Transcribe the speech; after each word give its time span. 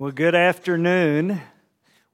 Well, 0.00 0.12
good 0.12 0.34
afternoon. 0.34 1.42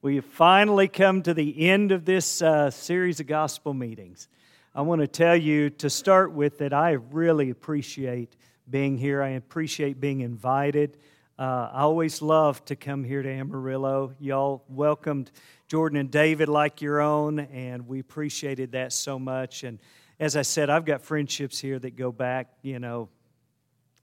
We 0.01 0.15
have 0.15 0.25
finally 0.25 0.89
come 0.89 1.21
to 1.21 1.33
the 1.33 1.69
end 1.69 1.93
of 1.93 2.03
this 2.03 2.41
uh, 2.41 2.69
series 2.69 3.21
of 3.21 3.27
gospel 3.27 3.73
meetings. 3.73 4.27
I 4.75 4.81
want 4.81 4.99
to 4.99 5.07
tell 5.07 5.37
you 5.37 5.69
to 5.69 5.89
start 5.89 6.33
with 6.33 6.57
that 6.57 6.73
I 6.73 6.91
really 6.91 7.49
appreciate 7.49 8.35
being 8.69 8.97
here. 8.97 9.21
I 9.23 9.29
appreciate 9.29 10.01
being 10.01 10.19
invited. 10.19 10.97
Uh, 11.39 11.69
I 11.71 11.83
always 11.83 12.21
love 12.21 12.65
to 12.65 12.75
come 12.75 13.05
here 13.05 13.23
to 13.23 13.31
Amarillo. 13.31 14.13
Y'all 14.19 14.65
welcomed 14.67 15.31
Jordan 15.69 15.97
and 15.97 16.11
David 16.11 16.49
like 16.49 16.81
your 16.81 16.99
own, 16.99 17.39
and 17.39 17.87
we 17.87 18.01
appreciated 18.01 18.73
that 18.73 18.91
so 18.91 19.17
much. 19.17 19.63
And 19.63 19.79
as 20.19 20.35
I 20.35 20.41
said, 20.41 20.69
I've 20.69 20.83
got 20.83 21.03
friendships 21.03 21.57
here 21.57 21.79
that 21.79 21.95
go 21.95 22.11
back, 22.11 22.49
you 22.63 22.79
know, 22.79 23.07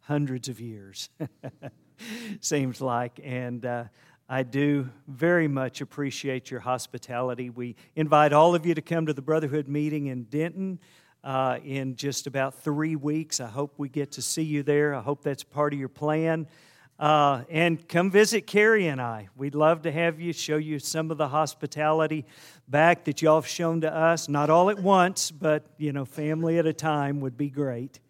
hundreds 0.00 0.48
of 0.48 0.58
years. 0.58 1.10
seems 2.40 2.80
like. 2.80 3.20
And 3.22 3.64
uh, 3.64 3.84
I 4.28 4.42
do 4.42 4.88
very 5.06 5.48
much 5.48 5.80
appreciate 5.80 6.50
your 6.50 6.60
hospitality. 6.60 7.50
We 7.50 7.76
invite 7.96 8.32
all 8.32 8.54
of 8.54 8.64
you 8.66 8.74
to 8.74 8.82
come 8.82 9.06
to 9.06 9.12
the 9.12 9.22
Brotherhood 9.22 9.68
meeting 9.68 10.06
in 10.06 10.24
Denton. 10.24 10.78
Uh, 11.22 11.58
in 11.64 11.96
just 11.96 12.26
about 12.26 12.54
three 12.54 12.96
weeks. 12.96 13.40
I 13.40 13.46
hope 13.46 13.72
we 13.78 13.88
get 13.88 14.12
to 14.12 14.20
see 14.20 14.42
you 14.42 14.62
there. 14.62 14.94
I 14.94 15.00
hope 15.00 15.22
that's 15.22 15.42
part 15.42 15.72
of 15.72 15.78
your 15.78 15.88
plan. 15.88 16.46
Uh, 16.98 17.42
and 17.48 17.88
come 17.88 18.10
visit 18.10 18.46
Carrie 18.46 18.86
and 18.86 19.00
I. 19.00 19.28
We'd 19.36 19.54
love 19.54 19.82
to 19.82 19.92
have 19.92 20.20
you, 20.20 20.32
show 20.32 20.56
you 20.56 20.78
some 20.78 21.10
of 21.10 21.16
the 21.16 21.28
hospitality 21.28 22.24
back 22.68 23.04
that 23.04 23.20
y'all 23.20 23.40
have 23.40 23.48
shown 23.48 23.80
to 23.80 23.92
us. 23.92 24.28
Not 24.28 24.48
all 24.48 24.70
at 24.70 24.78
once, 24.78 25.30
but, 25.30 25.64
you 25.76 25.92
know, 25.92 26.04
family 26.04 26.58
at 26.58 26.66
a 26.66 26.72
time 26.72 27.20
would 27.20 27.36
be 27.36 27.50
great. 27.50 28.00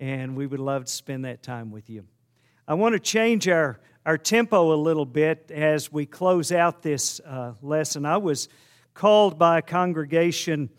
And 0.00 0.34
we 0.34 0.46
would 0.46 0.58
love 0.58 0.86
to 0.86 0.92
spend 0.92 1.24
that 1.26 1.42
time 1.42 1.70
with 1.70 1.88
you. 1.88 2.04
I 2.66 2.72
want 2.72 2.94
to 2.94 2.98
change 2.98 3.46
our, 3.46 3.78
our 4.06 4.16
tempo 4.16 4.72
a 4.72 4.76
little 4.80 5.04
bit 5.04 5.50
as 5.50 5.92
we 5.92 6.06
close 6.06 6.50
out 6.50 6.80
this 6.80 7.20
uh, 7.20 7.52
lesson. 7.60 8.06
I 8.06 8.16
was 8.16 8.48
called 8.94 9.38
by 9.38 9.58
a 9.58 9.62
congregation, 9.62 10.70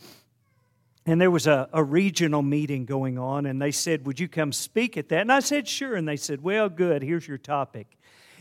and 1.05 1.21
there 1.21 1.29
was 1.29 1.45
a, 1.45 1.69
a 1.71 1.83
regional 1.83 2.41
meeting 2.41 2.85
going 2.85 3.19
on, 3.19 3.45
and 3.45 3.61
they 3.61 3.69
said, 3.69 4.07
Would 4.07 4.19
you 4.19 4.27
come 4.27 4.51
speak 4.51 4.97
at 4.97 5.09
that? 5.09 5.21
And 5.21 5.31
I 5.31 5.41
said, 5.41 5.67
Sure. 5.67 5.95
And 5.95 6.07
they 6.07 6.17
said, 6.17 6.41
Well, 6.41 6.69
good, 6.69 7.03
here's 7.03 7.27
your 7.27 7.37
topic. 7.37 7.85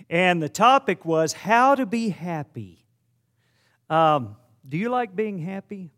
And 0.09 0.43
the 0.43 0.49
topic 0.49 1.05
was 1.05 1.35
how 1.35 1.75
to 1.75 1.85
be 1.85 2.09
happy. 2.09 2.87
Um, 3.91 4.37
do 4.67 4.79
you 4.79 4.89
like 4.89 5.15
being 5.15 5.39
happy? 5.39 5.91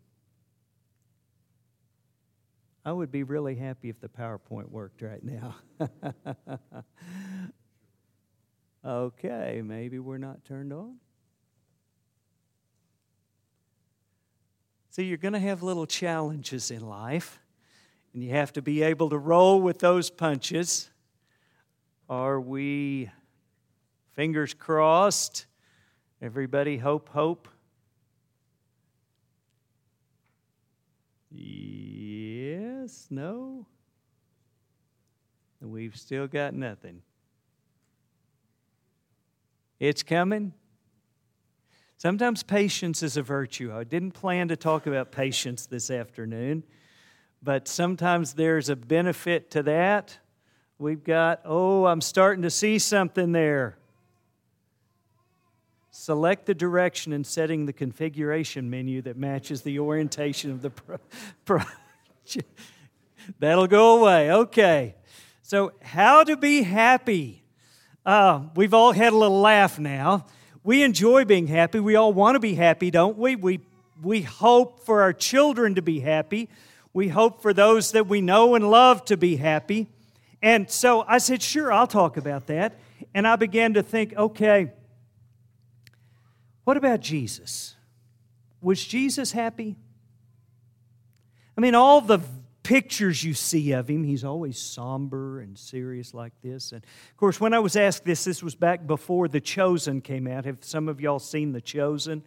I 2.87 2.93
would 2.93 3.11
be 3.11 3.23
really 3.23 3.55
happy 3.55 3.89
if 3.89 3.99
the 3.99 4.07
PowerPoint 4.07 4.69
worked 4.69 5.01
right 5.01 5.21
now. 5.21 5.55
okay, 8.85 9.61
maybe 9.61 9.99
we're 9.99 10.17
not 10.17 10.45
turned 10.45 10.71
on. 10.71 10.95
See, 14.89 15.03
you're 15.03 15.17
going 15.17 15.33
to 15.33 15.39
have 15.39 15.63
little 15.63 15.85
challenges 15.85 16.71
in 16.71 16.79
life, 16.79 17.41
and 18.13 18.23
you 18.23 18.29
have 18.29 18.53
to 18.53 18.61
be 18.61 18.83
able 18.83 19.09
to 19.09 19.17
roll 19.17 19.59
with 19.61 19.79
those 19.79 20.09
punches. 20.09 20.89
Are 22.07 22.39
we 22.39 23.11
fingers 24.13 24.53
crossed? 24.53 25.45
Everybody, 26.21 26.77
hope, 26.77 27.09
hope. 27.09 27.49
Yes, 31.31 33.07
no? 33.09 33.65
We've 35.59 35.95
still 35.95 36.27
got 36.27 36.53
nothing. 36.53 37.01
It's 39.79 40.03
coming. 40.03 40.53
Sometimes 41.97 42.43
patience 42.43 43.01
is 43.01 43.17
a 43.17 43.23
virtue. 43.23 43.73
I 43.73 43.83
didn't 43.83 44.11
plan 44.11 44.47
to 44.49 44.55
talk 44.55 44.85
about 44.85 45.11
patience 45.11 45.65
this 45.65 45.89
afternoon, 45.89 46.63
but 47.41 47.67
sometimes 47.67 48.33
there's 48.33 48.69
a 48.69 48.75
benefit 48.75 49.49
to 49.51 49.63
that. 49.63 50.17
We've 50.77 51.03
got, 51.03 51.41
oh, 51.43 51.85
I'm 51.85 52.01
starting 52.01 52.43
to 52.43 52.51
see 52.51 52.77
something 52.77 53.31
there. 53.31 53.77
Select 55.91 56.45
the 56.45 56.53
direction 56.53 57.13
and 57.13 57.25
setting 57.25 57.65
the 57.65 57.73
configuration 57.73 58.69
menu 58.69 59.01
that 59.03 59.17
matches 59.17 59.61
the 59.61 59.79
orientation 59.79 60.51
of 60.51 60.61
the 60.61 60.69
pro- 60.69 60.97
project. 61.45 62.47
That'll 63.39 63.67
go 63.67 63.99
away. 63.99 64.31
Okay. 64.31 64.95
So, 65.41 65.71
how 65.81 66.23
to 66.23 66.35
be 66.35 66.63
happy. 66.63 67.43
Uh, 68.05 68.41
we've 68.55 68.73
all 68.73 68.91
had 68.91 69.13
a 69.13 69.17
little 69.17 69.39
laugh 69.39 69.79
now. 69.79 70.25
We 70.63 70.83
enjoy 70.83 71.25
being 71.25 71.47
happy. 71.47 71.79
We 71.79 71.95
all 71.95 72.11
want 72.11 72.35
to 72.35 72.39
be 72.39 72.55
happy, 72.55 72.91
don't 72.91 73.17
we? 73.17 73.35
We, 73.35 73.61
we 74.01 74.21
hope 74.21 74.85
for 74.85 75.01
our 75.01 75.13
children 75.13 75.75
to 75.75 75.81
be 75.81 76.01
happy. 76.01 76.49
We 76.93 77.07
hope 77.07 77.41
for 77.41 77.53
those 77.53 77.91
that 77.93 78.07
we 78.07 78.21
know 78.21 78.55
and 78.55 78.69
love 78.69 79.05
to 79.05 79.17
be 79.17 79.37
happy. 79.37 79.87
And 80.41 80.69
so 80.69 81.05
I 81.07 81.17
said, 81.19 81.41
sure, 81.41 81.71
I'll 81.71 81.87
talk 81.87 82.17
about 82.17 82.47
that. 82.47 82.73
And 83.13 83.27
I 83.27 83.35
began 83.35 83.73
to 83.75 83.83
think, 83.83 84.15
okay, 84.15 84.71
what 86.67 86.75
about 86.75 86.99
Jesus? 86.99 87.77
Was 88.59 88.83
Jesus 88.83 89.31
happy? 89.31 89.77
I 91.57 91.61
mean, 91.61 91.75
all 91.75 92.01
the 92.01 92.19
pictures 92.61 93.23
you 93.23 93.33
see 93.33 93.71
of 93.71 93.89
him, 93.89 94.03
he's 94.03 94.25
always 94.25 94.59
somber 94.59 95.39
and 95.39 95.57
serious 95.57 96.13
like 96.13 96.33
this. 96.43 96.73
And 96.73 96.83
of 96.83 97.15
course, 97.15 97.39
when 97.39 97.53
I 97.53 97.59
was 97.59 97.77
asked 97.77 98.03
this, 98.03 98.25
this 98.25 98.43
was 98.43 98.53
back 98.53 98.85
before 98.85 99.29
The 99.29 99.39
Chosen 99.39 100.01
came 100.01 100.27
out. 100.27 100.43
Have 100.43 100.57
some 100.59 100.89
of 100.89 100.99
y'all 100.99 101.19
seen 101.19 101.53
The 101.53 101.61
Chosen? 101.61 102.21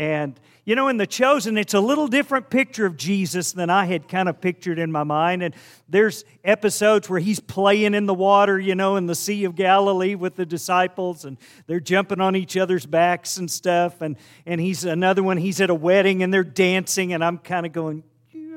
And, 0.00 0.40
you 0.64 0.76
know, 0.76 0.88
in 0.88 0.96
The 0.96 1.06
Chosen, 1.06 1.58
it's 1.58 1.74
a 1.74 1.80
little 1.80 2.08
different 2.08 2.48
picture 2.48 2.86
of 2.86 2.96
Jesus 2.96 3.52
than 3.52 3.68
I 3.68 3.84
had 3.84 4.08
kind 4.08 4.30
of 4.30 4.40
pictured 4.40 4.78
in 4.78 4.90
my 4.90 5.04
mind. 5.04 5.42
And 5.42 5.54
there's 5.90 6.24
episodes 6.42 7.10
where 7.10 7.20
he's 7.20 7.38
playing 7.38 7.92
in 7.92 8.06
the 8.06 8.14
water, 8.14 8.58
you 8.58 8.74
know, 8.74 8.96
in 8.96 9.04
the 9.04 9.14
Sea 9.14 9.44
of 9.44 9.56
Galilee 9.56 10.14
with 10.14 10.36
the 10.36 10.46
disciples, 10.46 11.26
and 11.26 11.36
they're 11.66 11.80
jumping 11.80 12.18
on 12.18 12.34
each 12.34 12.56
other's 12.56 12.86
backs 12.86 13.36
and 13.36 13.50
stuff. 13.50 14.00
And, 14.00 14.16
and 14.46 14.58
he's 14.58 14.86
another 14.86 15.22
one, 15.22 15.36
he's 15.36 15.60
at 15.60 15.68
a 15.68 15.74
wedding 15.74 16.22
and 16.22 16.32
they're 16.32 16.44
dancing, 16.44 17.12
and 17.12 17.22
I'm 17.22 17.36
kind 17.36 17.66
of 17.66 17.72
going, 17.72 18.02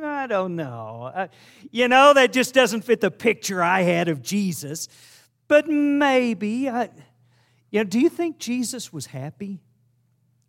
I 0.01 0.27
don't 0.27 0.55
know. 0.55 1.11
Uh, 1.13 1.27
you 1.71 1.89
know, 1.89 2.13
that 2.13 2.31
just 2.31 2.53
doesn't 2.53 2.85
fit 2.85 3.01
the 3.01 3.11
picture 3.11 3.61
I 3.61 3.81
had 3.81 4.07
of 4.07 4.21
Jesus. 4.21 4.87
But 5.49 5.67
maybe, 5.67 6.69
I, 6.69 6.89
you 7.69 7.81
know, 7.81 7.83
do 7.83 7.99
you 7.99 8.07
think 8.07 8.37
Jesus 8.37 8.93
was 8.93 9.07
happy? 9.07 9.59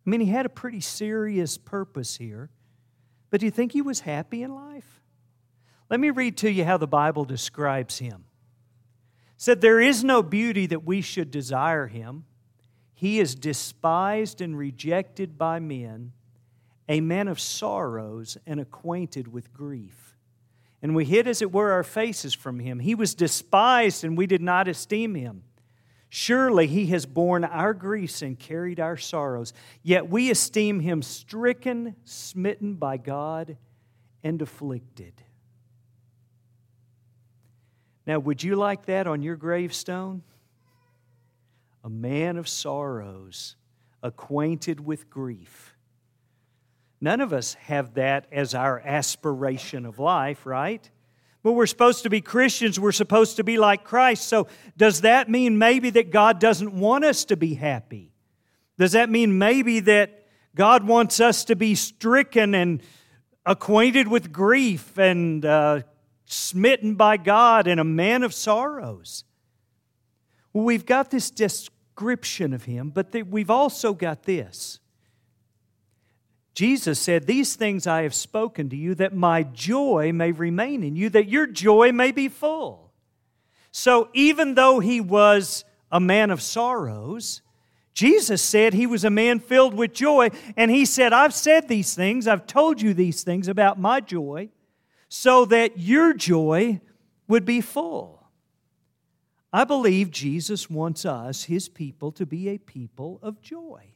I 0.07 0.11
mean, 0.11 0.21
he 0.21 0.27
had 0.27 0.47
a 0.47 0.51
pretty 0.51 0.81
serious 0.81 1.57
purpose 1.57 2.17
here, 2.17 2.51
but 3.31 3.41
do 3.41 3.47
you 3.47 3.53
think 3.53 3.73
he 3.73 3.83
was 3.83 4.01
happy 4.01 4.43
in 4.43 4.55
life? 4.55 5.03
Let 5.91 6.01
me 6.01 6.11
read 6.11 6.37
to 6.39 6.51
you 6.51 6.65
how 6.65 6.77
the 6.77 6.87
Bible 6.87 7.25
describes 7.25 7.99
him. 7.99 8.25
It 9.37 9.43
said, 9.43 9.61
There 9.61 9.81
is 9.81 10.05
no 10.05 10.23
beauty 10.23 10.67
that 10.67 10.85
we 10.85 11.01
should 11.01 11.31
desire 11.31 11.87
him. 11.87 12.25
He 12.95 13.19
is 13.19 13.35
despised 13.35 14.41
and 14.41 14.57
rejected 14.57 15.37
by 15.37 15.59
men, 15.59 16.13
a 16.89 17.01
man 17.01 17.29
of 17.29 17.41
sorrows 17.41 18.37
and 18.47 18.61
acquainted 18.61 19.29
with 19.29 19.53
grief. 19.53 20.17
And 20.83 20.95
we 20.95 21.07
hid, 21.07 21.27
as 21.27 21.41
it 21.41 21.51
were, 21.51 21.73
our 21.73 21.83
faces 21.83 22.35
from 22.35 22.61
him. 22.61 22.79
He 22.79 22.95
was 22.95 23.15
despised, 23.15 24.05
and 24.05 24.19
we 24.19 24.27
did 24.27 24.43
not 24.43 24.69
esteem 24.69 25.15
him. 25.15 25.45
Surely 26.17 26.69
he 26.69 26.87
has 26.87 27.07
borne 27.07 27.43
our 27.43 27.75
griefs 27.75 28.23
and 28.23 28.39
carried 28.39 28.79
our 28.79 28.97
sorrows, 28.97 29.53
yet 29.83 30.09
we 30.09 30.31
esteem 30.31 30.79
him 30.79 31.03
stricken, 31.03 31.97
smitten 32.05 32.75
by 32.75 32.97
God, 32.97 33.57
and 34.23 34.41
afflicted. 34.41 35.13
Now, 38.07 38.21
would 38.21 38.45
you 38.45 38.55
like 38.55 38.87
that 38.87 39.09
on 39.09 39.23
your 39.23 39.35
gravestone? 39.35 40.23
A 41.83 41.91
man 41.91 42.37
of 42.37 42.47
sorrows, 42.47 43.57
acquainted 44.01 44.79
with 44.79 45.11
grief. 45.11 45.75
None 47.01 47.21
of 47.21 47.33
us 47.33 47.55
have 47.55 47.95
that 47.95 48.29
as 48.31 48.55
our 48.55 48.79
aspiration 48.79 49.85
of 49.85 49.99
life, 49.99 50.47
right? 50.47 50.89
But 51.45 51.53
we're 51.53 51.67
supposed 51.67 52.03
to 52.05 52.11
be 52.11 52.23
Christians. 52.23 52.81
We're 52.81 52.91
supposed 52.91 53.37
to 53.37 53.45
be 53.45 53.59
like 53.59 53.85
Christ. 53.85 54.27
So, 54.27 54.49
does 54.79 55.03
that 55.03 55.29
mean 55.29 55.59
maybe 55.59 55.91
that 55.91 56.11
God 56.11 56.41
doesn't 56.41 56.73
want 56.73 57.05
us 57.05 57.27
to 57.27 57.37
be 57.37 57.53
happy? 57.53 58.13
Does 58.79 58.93
that 58.93 59.11
mean 59.11 59.37
maybe 59.37 59.81
that 59.81 60.27
God 60.57 60.87
wants 60.87 61.21
us 61.21 61.45
to 61.45 61.55
be 61.55 61.75
stricken 61.75 62.55
and 62.55 62.83
acquainted 63.45 64.09
with 64.09 64.33
grief 64.33 64.97
and 64.97 65.45
uh, 65.45 65.83
smitten 66.25 66.95
by 66.95 67.19
God 67.19 67.67
and 67.67 67.79
a 67.79 67.85
man 67.85 68.23
of 68.23 68.33
sorrows? 68.33 69.25
Well, 70.55 70.65
we've 70.65 70.87
got 70.87 71.11
this 71.11 71.31
description 71.31 72.55
of 72.55 72.65
him, 72.65 72.89
but 72.89 73.15
we've 73.29 73.51
also 73.51 73.93
got 73.93 74.23
this 74.23 74.81
Jesus 76.55 77.01
said, 77.01 77.27
These 77.27 77.57
things 77.57 77.87
I 77.87 78.03
have 78.03 78.15
spoken 78.15 78.71
to 78.71 78.77
you, 78.77 78.95
that 78.95 79.15
my 79.15 79.43
joy 79.43 80.13
may 80.13 80.33
remain 80.33 80.83
in 80.83 80.97
you, 80.97 81.11
that 81.11 81.29
your 81.29 81.47
joy 81.47 81.93
may 81.93 82.13
be 82.13 82.29
full. 82.29 82.93
So 83.73 84.09
even 84.15 84.55
though 84.55 84.79
he 84.79 85.01
was 85.01 85.65
a 85.91 85.99
man 85.99 86.31
of 86.31 86.41
sorrows, 86.41 87.43
Jesus 87.93 88.43
said 88.43 88.73
he 88.73 88.87
was 88.87 89.05
a 89.05 89.11
man 89.11 89.41
filled 89.41 89.75
with 89.75 89.93
joy, 89.93 90.31
and 90.57 90.71
he 90.71 90.85
said, 90.85 91.13
I've 91.13 91.35
said 91.35 91.69
these 91.69 91.95
things, 91.95 92.27
I've 92.27 92.47
told 92.47 92.81
you 92.81 92.95
these 92.95 93.23
things 93.23 93.49
about 93.49 93.79
my 93.79 94.01
joy, 94.01 94.51
so 95.09 95.45
that 95.47 95.79
your 95.79 96.13
joy 96.13 96.81
would 97.29 97.45
be 97.45 97.61
full. 97.61 98.29
I 99.53 99.63
believe 99.63 100.11
Jesus 100.11 100.69
wants 100.69 101.05
us, 101.05 101.45
his 101.45 101.69
people, 101.69 102.11
to 102.13 102.27
be 102.27 102.49
a 102.49 102.59
people 102.59 103.21
of 103.23 103.41
joy, 103.41 103.94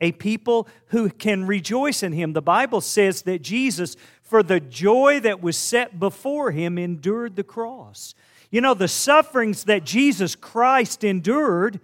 a 0.00 0.12
people 0.12 0.68
who 0.88 1.08
can 1.10 1.46
rejoice 1.46 2.02
in 2.02 2.12
him. 2.12 2.32
The 2.32 2.42
Bible 2.42 2.80
says 2.80 3.22
that 3.22 3.42
Jesus, 3.42 3.96
for 4.22 4.42
the 4.42 4.60
joy 4.60 5.20
that 5.20 5.40
was 5.40 5.56
set 5.56 5.98
before 5.98 6.50
him, 6.50 6.78
endured 6.78 7.36
the 7.36 7.44
cross. 7.44 8.14
You 8.50 8.60
know, 8.60 8.74
the 8.74 8.88
sufferings 8.88 9.64
that 9.64 9.84
Jesus 9.84 10.36
Christ 10.36 11.02
endured 11.02 11.80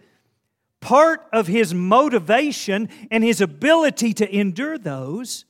part 0.80 1.26
of 1.32 1.46
his 1.46 1.72
motivation 1.72 2.88
and 3.10 3.24
his 3.24 3.40
ability 3.40 4.12
to 4.14 4.36
endure 4.36 4.78
those 4.78 5.44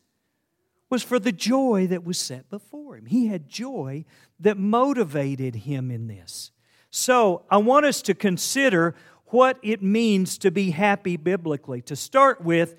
was 0.88 1.02
for 1.02 1.18
the 1.18 1.32
joy 1.32 1.86
that 1.88 2.04
was 2.04 2.18
set 2.18 2.48
before 2.50 2.96
him. 2.96 3.06
He 3.06 3.26
had 3.26 3.48
joy 3.48 4.04
that 4.40 4.58
motivated 4.58 5.56
him 5.56 5.90
in 5.90 6.06
this. 6.06 6.50
So, 6.90 7.44
I 7.50 7.56
want 7.56 7.86
us 7.86 8.02
to 8.02 8.14
consider 8.14 8.94
what 9.32 9.58
it 9.62 9.82
means 9.82 10.38
to 10.38 10.50
be 10.50 10.70
happy 10.70 11.16
biblically. 11.16 11.80
To 11.82 11.96
start 11.96 12.42
with, 12.42 12.76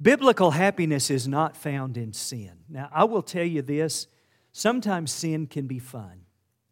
biblical 0.00 0.52
happiness 0.52 1.10
is 1.10 1.26
not 1.26 1.56
found 1.56 1.96
in 1.96 2.12
sin. 2.12 2.52
Now, 2.68 2.88
I 2.92 3.04
will 3.04 3.22
tell 3.22 3.44
you 3.44 3.62
this 3.62 4.06
sometimes 4.52 5.12
sin 5.12 5.46
can 5.46 5.66
be 5.66 5.78
fun. 5.78 6.22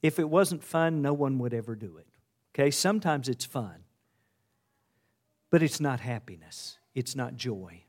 If 0.02 0.18
it 0.18 0.28
wasn't 0.28 0.62
fun, 0.62 1.00
no 1.00 1.12
one 1.12 1.38
would 1.38 1.54
ever 1.54 1.74
do 1.74 1.96
it. 1.96 2.06
Okay, 2.54 2.70
sometimes 2.70 3.28
it's 3.28 3.44
fun, 3.44 3.84
but 5.50 5.62
it's 5.62 5.80
not 5.80 6.00
happiness, 6.00 6.78
it's 6.94 7.16
not 7.16 7.36
joy. 7.36 7.83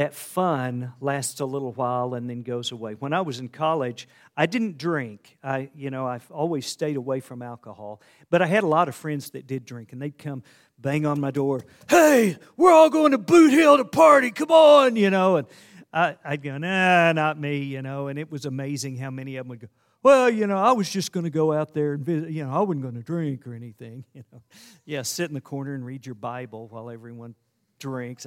That 0.00 0.14
fun 0.14 0.94
lasts 0.98 1.40
a 1.40 1.44
little 1.44 1.72
while 1.72 2.14
and 2.14 2.30
then 2.30 2.40
goes 2.40 2.72
away. 2.72 2.94
When 2.94 3.12
I 3.12 3.20
was 3.20 3.38
in 3.38 3.50
college, 3.50 4.08
I 4.34 4.46
didn't 4.46 4.78
drink. 4.78 5.36
I, 5.44 5.68
you 5.74 5.90
know, 5.90 6.06
I've 6.06 6.30
always 6.30 6.64
stayed 6.64 6.96
away 6.96 7.20
from 7.20 7.42
alcohol, 7.42 8.00
but 8.30 8.40
I 8.40 8.46
had 8.46 8.64
a 8.64 8.66
lot 8.66 8.88
of 8.88 8.94
friends 8.94 9.28
that 9.32 9.46
did 9.46 9.66
drink, 9.66 9.92
and 9.92 10.00
they'd 10.00 10.16
come 10.16 10.42
bang 10.78 11.04
on 11.04 11.20
my 11.20 11.30
door. 11.30 11.60
Hey, 11.86 12.38
we're 12.56 12.72
all 12.72 12.88
going 12.88 13.12
to 13.12 13.18
Boot 13.18 13.52
Hill 13.52 13.76
to 13.76 13.84
party. 13.84 14.30
Come 14.30 14.50
on, 14.50 14.96
you 14.96 15.10
know. 15.10 15.36
And 15.36 15.46
I, 15.92 16.16
I'd 16.24 16.42
go, 16.42 16.56
Nah, 16.56 17.12
not 17.12 17.38
me, 17.38 17.58
you 17.58 17.82
know. 17.82 18.06
And 18.06 18.18
it 18.18 18.32
was 18.32 18.46
amazing 18.46 18.96
how 18.96 19.10
many 19.10 19.36
of 19.36 19.44
them 19.44 19.50
would 19.50 19.60
go 19.60 19.68
well, 20.02 20.30
you 20.30 20.46
know, 20.46 20.56
I 20.56 20.72
was 20.72 20.88
just 20.88 21.12
going 21.12 21.24
to 21.24 21.30
go 21.30 21.52
out 21.52 21.74
there 21.74 21.92
and 21.92 22.02
visit, 22.02 22.30
you 22.30 22.42
know, 22.42 22.50
I 22.50 22.60
wasn't 22.60 22.80
going 22.80 22.94
to 22.94 23.02
drink 23.02 23.46
or 23.46 23.52
anything, 23.52 24.06
you 24.14 24.24
know. 24.32 24.40
Yeah, 24.86 25.02
sit 25.02 25.28
in 25.28 25.34
the 25.34 25.42
corner 25.42 25.74
and 25.74 25.84
read 25.84 26.06
your 26.06 26.14
Bible 26.14 26.68
while 26.68 26.88
everyone 26.88 27.34
drinks. 27.78 28.26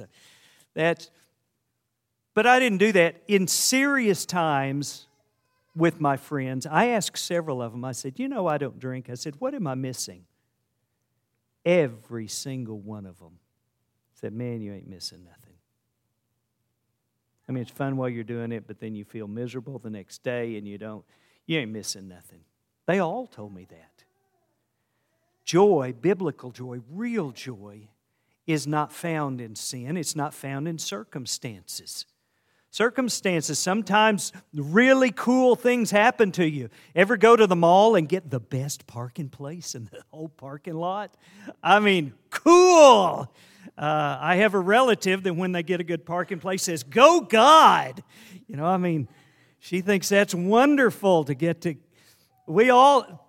That's, 0.74 1.10
but 2.34 2.46
I 2.46 2.58
didn't 2.58 2.78
do 2.78 2.92
that. 2.92 3.22
In 3.28 3.46
serious 3.46 4.26
times 4.26 5.06
with 5.74 6.00
my 6.00 6.16
friends, 6.16 6.66
I 6.66 6.88
asked 6.88 7.18
several 7.18 7.62
of 7.62 7.72
them, 7.72 7.84
I 7.84 7.92
said, 7.92 8.18
you 8.18 8.28
know, 8.28 8.46
I 8.46 8.58
don't 8.58 8.78
drink. 8.78 9.08
I 9.08 9.14
said, 9.14 9.34
what 9.38 9.54
am 9.54 9.66
I 9.66 9.74
missing? 9.74 10.24
Every 11.64 12.28
single 12.28 12.78
one 12.78 13.06
of 13.06 13.18
them 13.18 13.38
said, 14.14 14.32
man, 14.32 14.60
you 14.60 14.72
ain't 14.72 14.88
missing 14.88 15.24
nothing. 15.24 15.54
I 17.48 17.52
mean, 17.52 17.62
it's 17.62 17.70
fun 17.70 17.96
while 17.96 18.08
you're 18.08 18.24
doing 18.24 18.52
it, 18.52 18.66
but 18.66 18.80
then 18.80 18.94
you 18.94 19.04
feel 19.04 19.28
miserable 19.28 19.78
the 19.78 19.90
next 19.90 20.22
day 20.22 20.56
and 20.56 20.66
you 20.66 20.78
don't 20.78 21.04
you 21.46 21.58
ain't 21.58 21.72
missing 21.72 22.08
nothing. 22.08 22.40
They 22.86 22.98
all 22.98 23.26
told 23.26 23.54
me 23.54 23.66
that. 23.70 24.04
Joy, 25.44 25.94
biblical 26.00 26.50
joy, 26.52 26.80
real 26.90 27.30
joy, 27.30 27.88
is 28.46 28.66
not 28.66 28.92
found 28.92 29.40
in 29.40 29.54
sin, 29.54 29.96
it's 29.96 30.16
not 30.16 30.34
found 30.34 30.68
in 30.68 30.78
circumstances. 30.78 32.06
Circumstances, 32.74 33.60
sometimes 33.60 34.32
really 34.52 35.12
cool 35.12 35.54
things 35.54 35.92
happen 35.92 36.32
to 36.32 36.44
you. 36.44 36.70
Ever 36.96 37.16
go 37.16 37.36
to 37.36 37.46
the 37.46 37.54
mall 37.54 37.94
and 37.94 38.08
get 38.08 38.32
the 38.32 38.40
best 38.40 38.88
parking 38.88 39.28
place 39.28 39.76
in 39.76 39.84
the 39.92 40.02
whole 40.10 40.28
parking 40.28 40.74
lot? 40.74 41.16
I 41.62 41.78
mean, 41.78 42.14
cool. 42.30 43.32
Uh, 43.78 44.18
I 44.20 44.38
have 44.38 44.54
a 44.54 44.58
relative 44.58 45.22
that 45.22 45.34
when 45.34 45.52
they 45.52 45.62
get 45.62 45.78
a 45.78 45.84
good 45.84 46.04
parking 46.04 46.40
place 46.40 46.64
says, 46.64 46.82
Go 46.82 47.20
God. 47.20 48.02
You 48.48 48.56
know, 48.56 48.66
I 48.66 48.76
mean, 48.76 49.06
she 49.60 49.80
thinks 49.80 50.08
that's 50.08 50.34
wonderful 50.34 51.22
to 51.26 51.34
get 51.34 51.60
to. 51.60 51.76
We 52.48 52.70
all, 52.70 53.24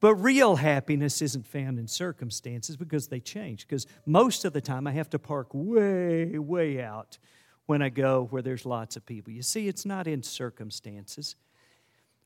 but 0.00 0.14
real 0.14 0.56
happiness 0.56 1.20
isn't 1.20 1.46
found 1.46 1.78
in 1.78 1.88
circumstances 1.88 2.78
because 2.78 3.08
they 3.08 3.20
change. 3.20 3.68
Because 3.68 3.86
most 4.06 4.46
of 4.46 4.54
the 4.54 4.62
time 4.62 4.86
I 4.86 4.92
have 4.92 5.10
to 5.10 5.18
park 5.18 5.48
way, 5.52 6.38
way 6.38 6.82
out 6.82 7.18
when 7.68 7.82
I 7.82 7.90
go 7.90 8.26
where 8.30 8.40
there's 8.40 8.64
lots 8.64 8.96
of 8.96 9.04
people. 9.04 9.30
You 9.30 9.42
see, 9.42 9.68
it's 9.68 9.84
not 9.84 10.06
in 10.06 10.22
circumstances. 10.22 11.36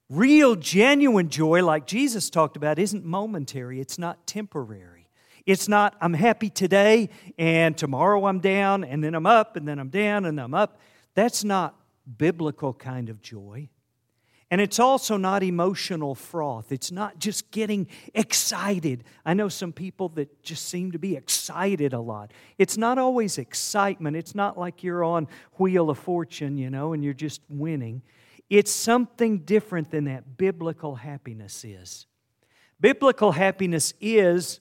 Real, 0.08 0.54
genuine 0.54 1.30
joy, 1.30 1.64
like 1.64 1.84
Jesus 1.84 2.30
talked 2.30 2.56
about, 2.56 2.78
isn't 2.78 3.04
momentary, 3.04 3.80
it's 3.80 3.98
not 3.98 4.24
temporary. 4.24 5.08
It's 5.44 5.68
not, 5.68 5.96
I'm 6.00 6.14
happy 6.14 6.48
today 6.48 7.08
and 7.38 7.76
tomorrow 7.76 8.26
I'm 8.26 8.38
down 8.38 8.84
and 8.84 9.02
then 9.02 9.16
I'm 9.16 9.26
up 9.26 9.56
and 9.56 9.66
then 9.66 9.80
I'm 9.80 9.88
down 9.88 10.26
and 10.26 10.40
I'm 10.40 10.54
up. 10.54 10.78
That's 11.14 11.42
not 11.42 11.74
biblical 12.18 12.72
kind 12.72 13.08
of 13.08 13.20
joy. 13.20 13.68
And 14.52 14.60
it's 14.60 14.78
also 14.78 15.16
not 15.16 15.42
emotional 15.42 16.14
froth. 16.14 16.72
It's 16.72 16.92
not 16.92 17.18
just 17.18 17.50
getting 17.52 17.88
excited. 18.12 19.02
I 19.24 19.32
know 19.32 19.48
some 19.48 19.72
people 19.72 20.10
that 20.10 20.42
just 20.42 20.68
seem 20.68 20.92
to 20.92 20.98
be 20.98 21.16
excited 21.16 21.94
a 21.94 22.00
lot. 22.00 22.32
It's 22.58 22.76
not 22.76 22.98
always 22.98 23.38
excitement. 23.38 24.14
It's 24.14 24.34
not 24.34 24.58
like 24.58 24.82
you're 24.82 25.04
on 25.04 25.26
Wheel 25.54 25.88
of 25.88 25.98
Fortune, 25.98 26.58
you 26.58 26.68
know, 26.68 26.92
and 26.92 27.02
you're 27.02 27.14
just 27.14 27.40
winning. 27.48 28.02
It's 28.50 28.70
something 28.70 29.38
different 29.38 29.90
than 29.90 30.04
that 30.04 30.36
biblical 30.36 30.96
happiness 30.96 31.64
is. 31.64 32.06
Biblical 32.78 33.32
happiness 33.32 33.94
is 34.02 34.60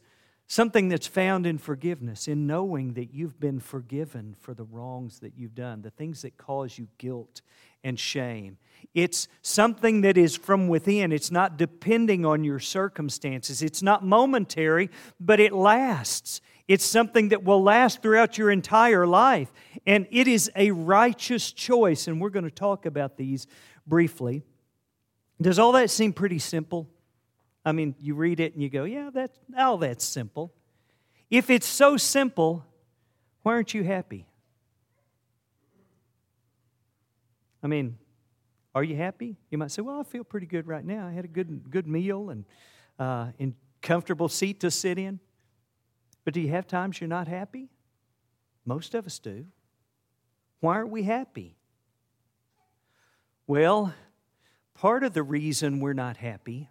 Something 0.52 0.90
that's 0.90 1.08
found 1.08 1.46
in 1.46 1.58
forgiveness, 1.58 2.28
in 2.28 2.46
knowing 2.46 2.96
that 2.96 3.14
you've 3.14 3.40
been 3.40 3.62
forgiven 3.62 4.36
for 4.38 4.54
the 4.54 4.66
wrongs 4.66 5.20
that 5.20 5.38
you've 5.38 5.56
done, 5.56 5.82
the 5.82 5.92
things 5.92 6.24
that 6.24 6.36
cause 6.36 6.78
you 6.78 6.90
guilt 6.98 7.42
and 7.84 8.00
shame. 8.00 8.58
It's 8.94 9.28
something 9.42 10.02
that 10.02 10.18
is 10.18 10.36
from 10.36 10.68
within. 10.68 11.12
It's 11.12 11.32
not 11.32 11.58
depending 11.58 12.26
on 12.26 12.44
your 12.44 12.60
circumstances. 12.60 13.62
It's 13.62 13.82
not 13.82 14.06
momentary, 14.06 14.90
but 15.20 15.40
it 15.40 15.54
lasts. 15.54 16.42
It's 16.68 16.86
something 16.86 17.30
that 17.30 17.44
will 17.44 17.64
last 17.64 18.02
throughout 18.02 18.38
your 18.38 18.52
entire 18.52 19.08
life. 19.08 19.52
And 19.86 20.08
it 20.12 20.28
is 20.28 20.52
a 20.56 20.72
righteous 20.72 21.52
choice. 21.52 22.08
And 22.08 22.20
we're 22.20 22.30
going 22.30 22.46
to 22.46 22.52
talk 22.52 22.86
about 22.86 23.18
these 23.18 23.48
briefly. 23.88 24.44
Does 25.42 25.58
all 25.58 25.72
that 25.74 25.90
seem 25.90 26.12
pretty 26.14 26.40
simple? 26.40 26.90
I 27.64 27.72
mean, 27.72 27.96
you 28.00 28.16
read 28.16 28.40
it 28.40 28.54
and 28.54 28.62
you 28.62 28.70
go, 28.70 28.84
yeah, 28.84 29.10
that's, 29.14 29.38
all 29.58 29.78
that's 29.78 30.04
simple. 30.04 30.54
If 31.30 31.50
it's 31.50 31.68
so 31.68 31.96
simple, 31.96 32.66
why 33.44 33.54
aren't 33.54 33.74
you 33.74 33.84
happy? 33.84 34.28
I 37.64 37.68
mean, 37.68 37.98
are 38.74 38.84
you 38.84 38.96
happy? 38.96 39.38
You 39.50 39.58
might 39.58 39.72
say, 39.72 39.82
well, 39.82 40.00
I 40.00 40.04
feel 40.04 40.24
pretty 40.24 40.48
good 40.48 40.68
right 40.68 40.86
now. 40.86 41.08
I 41.08 41.12
had 41.12 41.26
a 41.26 41.30
good, 41.30 41.70
good 41.70 41.88
meal 41.88 42.30
and 42.30 42.46
uh, 42.98 43.28
comfortable 43.82 44.30
seat 44.30 44.60
to 44.62 44.72
sit 44.72 44.98
in. 44.98 45.20
But 46.24 46.34
do 46.34 46.42
you 46.42 46.50
have 46.50 46.68
times 46.68 47.02
you're 47.02 47.08
not 47.08 47.28
happy? 47.28 47.70
Most 48.66 48.94
of 48.94 49.06
us 49.06 49.20
do. 49.20 49.46
Why 50.60 50.76
aren't 50.76 50.92
we 50.92 51.04
happy? 51.04 51.58
Well, 53.48 53.94
part 54.76 55.04
of 55.04 55.14
the 55.14 55.24
reason 55.24 55.80
we're 55.80 55.94
not 55.94 56.18
happy 56.18 56.70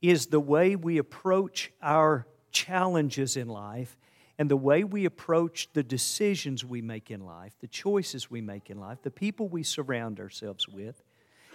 is 0.00 0.26
the 0.26 0.40
way 0.40 0.76
we 0.76 0.98
approach 0.98 1.72
our 1.82 2.26
challenges 2.52 3.36
in 3.36 3.48
life 3.48 3.98
and 4.40 4.50
the 4.50 4.56
way 4.56 4.84
we 4.84 5.04
approach 5.04 5.68
the 5.74 5.82
decisions 5.82 6.64
we 6.64 6.80
make 6.80 7.10
in 7.10 7.26
life, 7.26 7.52
the 7.60 7.68
choices 7.68 8.30
we 8.30 8.40
make 8.40 8.70
in 8.70 8.80
life, 8.80 8.96
the 9.02 9.10
people 9.10 9.48
we 9.48 9.62
surround 9.62 10.18
ourselves 10.18 10.66
with. 10.66 11.02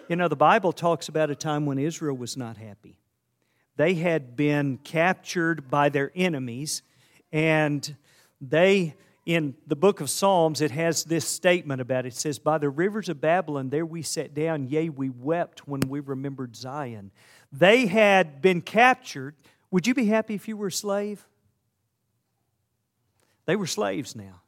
You 0.08 0.16
know, 0.16 0.28
the 0.28 0.36
Bible 0.36 0.72
talks 0.72 1.10
about 1.10 1.32
a 1.32 1.36
time 1.36 1.66
when 1.66 1.80
Israel 1.80 2.16
was 2.16 2.38
not 2.38 2.58
happy. 2.58 3.00
They 3.76 3.96
had 3.96 4.36
been 4.36 4.78
captured 4.78 5.68
by 5.68 5.90
their 5.90 6.12
enemies, 6.16 6.84
and 7.32 7.96
they, 8.40 8.94
in 9.26 9.56
the 9.66 9.76
book 9.76 10.00
of 10.00 10.08
Psalms, 10.08 10.62
it 10.62 10.70
has 10.70 11.06
this 11.06 11.28
statement 11.28 11.82
about 11.82 12.06
it. 12.06 12.10
It 12.10 12.18
says, 12.18 12.38
By 12.38 12.60
the 12.60 12.70
rivers 12.70 13.10
of 13.10 13.20
Babylon, 13.20 13.72
there 13.72 13.88
we 13.88 14.04
sat 14.04 14.36
down, 14.36 14.70
yea, 14.70 14.90
we 14.90 15.10
wept 15.10 15.68
when 15.68 15.82
we 15.90 16.02
remembered 16.02 16.56
Zion. 16.56 17.10
They 17.52 17.88
had 17.88 18.44
been 18.44 18.62
captured. 18.62 19.34
Would 19.72 19.88
you 19.88 19.96
be 19.96 20.06
happy 20.06 20.36
if 20.36 20.48
you 20.48 20.56
were 20.56 20.68
a 20.68 20.72
slave? 20.72 21.26
They 23.46 23.56
were 23.56 23.68
slaves 23.68 24.16
now. 24.16 24.42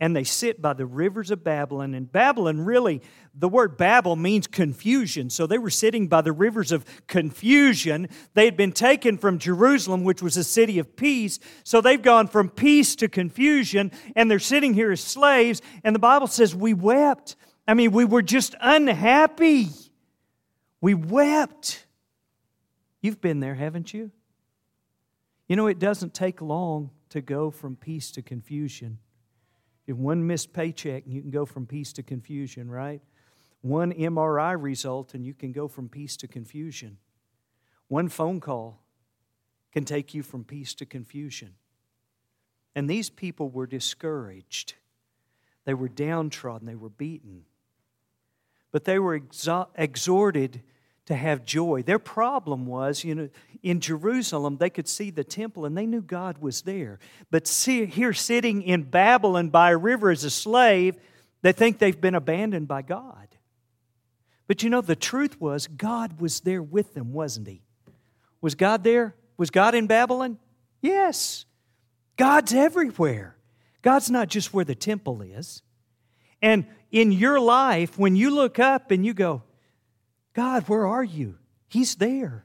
and 0.00 0.14
they 0.14 0.24
sit 0.24 0.60
by 0.60 0.72
the 0.72 0.84
rivers 0.84 1.30
of 1.30 1.44
Babylon. 1.44 1.94
And 1.94 2.10
Babylon, 2.10 2.60
really, 2.60 3.00
the 3.32 3.48
word 3.48 3.76
Babel 3.76 4.16
means 4.16 4.46
confusion. 4.48 5.30
So 5.30 5.46
they 5.46 5.56
were 5.56 5.70
sitting 5.70 6.08
by 6.08 6.20
the 6.20 6.32
rivers 6.32 6.72
of 6.72 6.84
confusion. 7.06 8.08
They 8.34 8.44
had 8.44 8.56
been 8.56 8.72
taken 8.72 9.18
from 9.18 9.38
Jerusalem, 9.38 10.02
which 10.02 10.20
was 10.20 10.36
a 10.36 10.44
city 10.44 10.80
of 10.80 10.96
peace. 10.96 11.38
So 11.62 11.80
they've 11.80 12.02
gone 12.02 12.26
from 12.26 12.50
peace 12.50 12.96
to 12.96 13.08
confusion, 13.08 13.92
and 14.16 14.28
they're 14.28 14.40
sitting 14.40 14.74
here 14.74 14.90
as 14.90 15.00
slaves. 15.00 15.62
And 15.84 15.94
the 15.94 16.00
Bible 16.00 16.26
says, 16.26 16.54
We 16.54 16.74
wept. 16.74 17.36
I 17.66 17.74
mean, 17.74 17.92
we 17.92 18.04
were 18.04 18.20
just 18.20 18.56
unhappy. 18.60 19.68
We 20.80 20.94
wept. 20.94 21.86
You've 23.00 23.20
been 23.20 23.40
there, 23.40 23.54
haven't 23.54 23.94
you? 23.94 24.10
You 25.48 25.56
know, 25.56 25.68
it 25.68 25.78
doesn't 25.78 26.14
take 26.14 26.42
long 26.42 26.90
to 27.14 27.20
go 27.20 27.48
from 27.48 27.76
peace 27.76 28.10
to 28.10 28.22
confusion. 28.22 28.98
If 29.86 29.96
one 29.96 30.26
missed 30.26 30.52
paycheck, 30.52 31.04
you 31.06 31.20
can 31.20 31.30
go 31.30 31.46
from 31.46 31.64
peace 31.64 31.92
to 31.92 32.02
confusion, 32.02 32.68
right? 32.68 33.00
One 33.60 33.92
MRI 33.92 34.60
result, 34.60 35.14
and 35.14 35.24
you 35.24 35.32
can 35.32 35.52
go 35.52 35.68
from 35.68 35.88
peace 35.88 36.16
to 36.16 36.26
confusion. 36.26 36.98
One 37.86 38.08
phone 38.08 38.40
call 38.40 38.80
can 39.72 39.84
take 39.84 40.12
you 40.12 40.24
from 40.24 40.42
peace 40.42 40.74
to 40.74 40.86
confusion. 40.86 41.54
And 42.74 42.90
these 42.90 43.10
people 43.10 43.48
were 43.48 43.68
discouraged. 43.68 44.74
They 45.66 45.74
were 45.74 45.88
downtrodden. 45.88 46.66
They 46.66 46.74
were 46.74 46.88
beaten. 46.88 47.44
But 48.72 48.86
they 48.86 48.98
were 48.98 49.20
exhorted 49.76 50.62
to 51.06 51.14
have 51.14 51.44
joy. 51.44 51.82
Their 51.82 51.98
problem 51.98 52.66
was, 52.66 53.04
you 53.04 53.14
know, 53.14 53.28
in 53.62 53.80
Jerusalem, 53.80 54.56
they 54.56 54.70
could 54.70 54.88
see 54.88 55.10
the 55.10 55.24
temple 55.24 55.64
and 55.64 55.76
they 55.76 55.86
knew 55.86 56.00
God 56.00 56.38
was 56.38 56.62
there. 56.62 56.98
But 57.30 57.46
see, 57.46 57.86
here, 57.86 58.12
sitting 58.12 58.62
in 58.62 58.84
Babylon 58.84 59.50
by 59.50 59.70
a 59.70 59.76
river 59.76 60.10
as 60.10 60.24
a 60.24 60.30
slave, 60.30 60.96
they 61.42 61.52
think 61.52 61.78
they've 61.78 62.00
been 62.00 62.14
abandoned 62.14 62.68
by 62.68 62.82
God. 62.82 63.28
But 64.46 64.62
you 64.62 64.70
know, 64.70 64.80
the 64.80 64.96
truth 64.96 65.40
was, 65.40 65.66
God 65.66 66.20
was 66.20 66.40
there 66.40 66.62
with 66.62 66.94
them, 66.94 67.12
wasn't 67.12 67.48
He? 67.48 67.62
Was 68.40 68.54
God 68.54 68.84
there? 68.84 69.14
Was 69.36 69.50
God 69.50 69.74
in 69.74 69.86
Babylon? 69.86 70.38
Yes. 70.80 71.46
God's 72.16 72.52
everywhere. 72.52 73.36
God's 73.82 74.10
not 74.10 74.28
just 74.28 74.54
where 74.54 74.64
the 74.64 74.74
temple 74.74 75.22
is. 75.22 75.62
And 76.40 76.66
in 76.90 77.10
your 77.10 77.40
life, 77.40 77.98
when 77.98 78.16
you 78.16 78.34
look 78.34 78.58
up 78.58 78.90
and 78.90 79.04
you 79.04 79.14
go, 79.14 79.42
God, 80.34 80.68
where 80.68 80.86
are 80.86 81.04
you? 81.04 81.38
He's 81.68 81.94
there. 81.96 82.44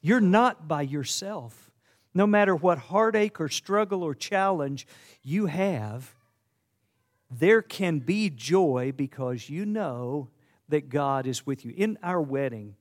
You're 0.00 0.20
not 0.20 0.66
by 0.66 0.82
yourself. 0.82 1.70
No 2.14 2.26
matter 2.26 2.56
what 2.56 2.78
heartache 2.78 3.40
or 3.40 3.48
struggle 3.48 4.02
or 4.02 4.14
challenge 4.14 4.86
you 5.22 5.46
have, 5.46 6.14
there 7.30 7.62
can 7.62 7.98
be 7.98 8.30
joy 8.30 8.92
because 8.96 9.50
you 9.50 9.66
know 9.66 10.30
that 10.68 10.88
God 10.88 11.26
is 11.26 11.46
with 11.46 11.64
you. 11.64 11.72
In 11.76 11.98
our 12.02 12.20
wedding 12.20 12.74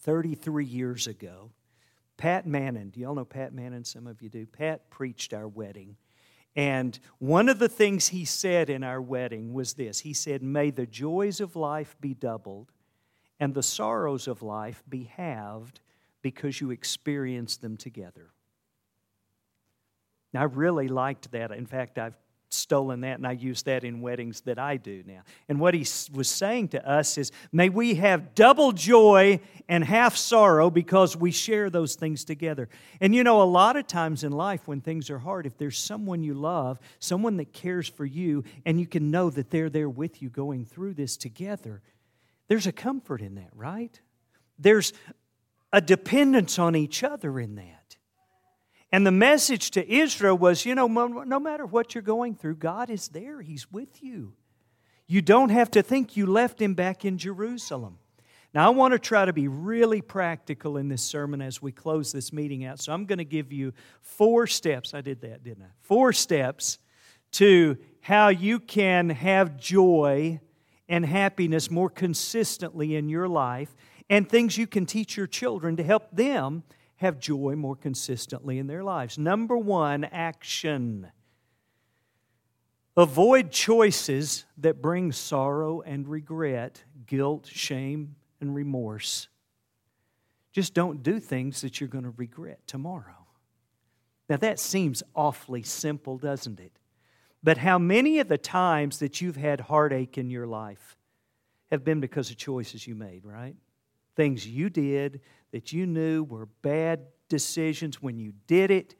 33 0.00 0.64
years 0.64 1.06
ago, 1.06 1.52
Pat 2.16 2.46
Mannon, 2.46 2.90
do 2.90 3.00
y'all 3.00 3.14
know 3.14 3.24
Pat 3.24 3.52
Mannon? 3.52 3.84
Some 3.84 4.06
of 4.06 4.22
you 4.22 4.28
do. 4.28 4.46
Pat 4.46 4.90
preached 4.90 5.32
our 5.32 5.46
wedding. 5.46 5.96
And 6.56 6.98
one 7.18 7.48
of 7.48 7.58
the 7.58 7.68
things 7.68 8.08
he 8.08 8.24
said 8.24 8.70
in 8.70 8.82
our 8.82 9.00
wedding 9.00 9.52
was 9.52 9.74
this 9.74 10.00
He 10.00 10.14
said, 10.14 10.42
May 10.42 10.70
the 10.70 10.86
joys 10.86 11.40
of 11.40 11.54
life 11.54 11.94
be 12.00 12.14
doubled 12.14 12.72
and 13.38 13.54
the 13.54 13.62
sorrows 13.62 14.28
of 14.28 14.42
life 14.42 14.82
be 14.88 15.04
halved 15.04 15.80
because 16.22 16.60
you 16.60 16.70
experience 16.70 17.56
them 17.56 17.76
together. 17.76 18.30
Now, 20.32 20.42
I 20.42 20.44
really 20.44 20.88
liked 20.88 21.30
that. 21.32 21.50
In 21.52 21.66
fact, 21.66 21.98
I've 21.98 22.16
stolen 22.48 23.00
that 23.00 23.18
and 23.18 23.26
I 23.26 23.32
use 23.32 23.62
that 23.64 23.84
in 23.84 24.00
weddings 24.00 24.40
that 24.42 24.58
I 24.58 24.76
do 24.76 25.02
now. 25.06 25.22
And 25.48 25.60
what 25.60 25.74
he 25.74 25.86
was 26.12 26.28
saying 26.28 26.68
to 26.68 26.88
us 26.88 27.18
is, 27.18 27.32
may 27.52 27.68
we 27.68 27.96
have 27.96 28.34
double 28.34 28.72
joy 28.72 29.40
and 29.68 29.84
half 29.84 30.16
sorrow 30.16 30.70
because 30.70 31.16
we 31.16 31.30
share 31.30 31.70
those 31.70 31.96
things 31.96 32.24
together. 32.24 32.68
And 33.00 33.14
you 33.14 33.24
know, 33.24 33.42
a 33.42 33.44
lot 33.44 33.76
of 33.76 33.86
times 33.86 34.24
in 34.24 34.32
life 34.32 34.66
when 34.66 34.80
things 34.80 35.10
are 35.10 35.18
hard, 35.18 35.46
if 35.46 35.58
there's 35.58 35.78
someone 35.78 36.22
you 36.22 36.34
love, 36.34 36.78
someone 36.98 37.36
that 37.38 37.52
cares 37.52 37.88
for 37.88 38.04
you, 38.04 38.44
and 38.64 38.80
you 38.80 38.86
can 38.86 39.10
know 39.10 39.30
that 39.30 39.50
they're 39.50 39.70
there 39.70 39.90
with 39.90 40.22
you 40.22 40.28
going 40.28 40.64
through 40.64 40.94
this 40.94 41.16
together, 41.16 41.82
there's 42.48 42.66
a 42.66 42.72
comfort 42.72 43.20
in 43.20 43.36
that, 43.36 43.50
right? 43.54 44.00
There's 44.58 44.92
a 45.72 45.80
dependence 45.80 46.58
on 46.58 46.76
each 46.76 47.02
other 47.02 47.38
in 47.38 47.56
that. 47.56 47.96
And 48.92 49.06
the 49.06 49.12
message 49.12 49.72
to 49.72 49.92
Israel 49.92 50.38
was 50.38 50.64
you 50.64 50.74
know, 50.74 50.86
no 50.86 51.40
matter 51.40 51.66
what 51.66 51.94
you're 51.94 52.02
going 52.02 52.34
through, 52.34 52.56
God 52.56 52.88
is 52.88 53.08
there, 53.08 53.40
He's 53.40 53.70
with 53.70 54.02
you. 54.02 54.34
You 55.06 55.22
don't 55.22 55.50
have 55.50 55.70
to 55.72 55.82
think 55.82 56.16
you 56.16 56.26
left 56.26 56.60
Him 56.60 56.74
back 56.74 57.04
in 57.04 57.18
Jerusalem. 57.18 57.98
Now, 58.54 58.66
I 58.66 58.70
want 58.70 58.92
to 58.92 58.98
try 58.98 59.24
to 59.24 59.32
be 59.32 59.48
really 59.48 60.00
practical 60.00 60.78
in 60.78 60.88
this 60.88 61.02
sermon 61.02 61.42
as 61.42 61.60
we 61.60 61.72
close 61.72 62.10
this 62.10 62.32
meeting 62.32 62.64
out. 62.64 62.80
So, 62.80 62.92
I'm 62.92 63.04
going 63.04 63.18
to 63.18 63.24
give 63.24 63.52
you 63.52 63.74
four 64.00 64.46
steps. 64.46 64.94
I 64.94 65.00
did 65.00 65.20
that, 65.22 65.44
didn't 65.44 65.64
I? 65.64 65.70
Four 65.82 66.12
steps 66.12 66.78
to 67.32 67.76
how 68.00 68.28
you 68.28 68.60
can 68.60 69.10
have 69.10 69.58
joy 69.58 70.40
and 70.88 71.04
happiness 71.04 71.70
more 71.70 71.90
consistently 71.90 72.96
in 72.96 73.08
your 73.08 73.28
life, 73.28 73.74
and 74.08 74.28
things 74.28 74.56
you 74.56 74.66
can 74.66 74.86
teach 74.86 75.16
your 75.16 75.26
children 75.26 75.76
to 75.76 75.82
help 75.82 76.14
them 76.14 76.62
have 76.96 77.18
joy 77.18 77.54
more 77.56 77.76
consistently 77.76 78.58
in 78.58 78.66
their 78.66 78.84
lives. 78.84 79.18
Number 79.18 79.56
one, 79.56 80.04
action. 80.04 81.08
Avoid 82.96 83.50
choices 83.50 84.46
that 84.56 84.80
bring 84.80 85.12
sorrow 85.12 85.82
and 85.82 86.08
regret, 86.08 86.82
guilt, 87.06 87.46
shame, 87.46 88.16
and 88.40 88.54
remorse. 88.54 89.28
Just 90.52 90.72
don't 90.72 91.02
do 91.02 91.20
things 91.20 91.60
that 91.60 91.80
you're 91.80 91.88
going 91.88 92.04
to 92.04 92.14
regret 92.16 92.60
tomorrow. 92.66 93.26
Now, 94.30 94.38
that 94.38 94.58
seems 94.58 95.02
awfully 95.14 95.62
simple, 95.62 96.16
doesn't 96.16 96.58
it? 96.58 96.72
But 97.46 97.58
how 97.58 97.78
many 97.78 98.18
of 98.18 98.26
the 98.26 98.38
times 98.38 98.98
that 98.98 99.20
you've 99.20 99.36
had 99.36 99.60
heartache 99.60 100.18
in 100.18 100.30
your 100.30 100.48
life 100.48 100.96
have 101.70 101.84
been 101.84 102.00
because 102.00 102.28
of 102.28 102.36
choices 102.36 102.88
you 102.88 102.96
made, 102.96 103.24
right? 103.24 103.54
Things 104.16 104.48
you 104.48 104.68
did 104.68 105.20
that 105.52 105.72
you 105.72 105.86
knew 105.86 106.24
were 106.24 106.46
bad 106.62 107.02
decisions 107.28 108.02
when 108.02 108.18
you 108.18 108.32
did 108.48 108.72
it. 108.72 108.96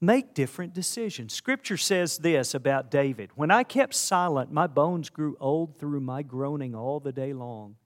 Make 0.00 0.34
different 0.34 0.74
decisions. 0.74 1.34
Scripture 1.34 1.76
says 1.76 2.18
this 2.18 2.52
about 2.52 2.90
David 2.90 3.30
When 3.36 3.52
I 3.52 3.62
kept 3.62 3.94
silent, 3.94 4.50
my 4.50 4.66
bones 4.66 5.08
grew 5.08 5.36
old 5.38 5.78
through 5.78 6.00
my 6.00 6.24
groaning 6.24 6.74
all 6.74 6.98
the 6.98 7.12
day 7.12 7.32
long. 7.32 7.76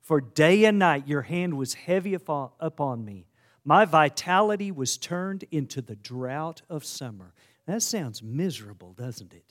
For 0.00 0.20
day 0.20 0.64
and 0.64 0.78
night 0.78 1.08
your 1.08 1.22
hand 1.22 1.58
was 1.58 1.74
heavy 1.74 2.14
upon 2.14 3.04
me. 3.04 3.26
My 3.64 3.84
vitality 3.84 4.70
was 4.70 4.96
turned 4.96 5.44
into 5.50 5.82
the 5.82 5.96
drought 5.96 6.62
of 6.70 6.84
summer. 6.84 7.34
That 7.68 7.82
sounds 7.82 8.22
miserable, 8.22 8.94
doesn't 8.94 9.34
it? 9.34 9.44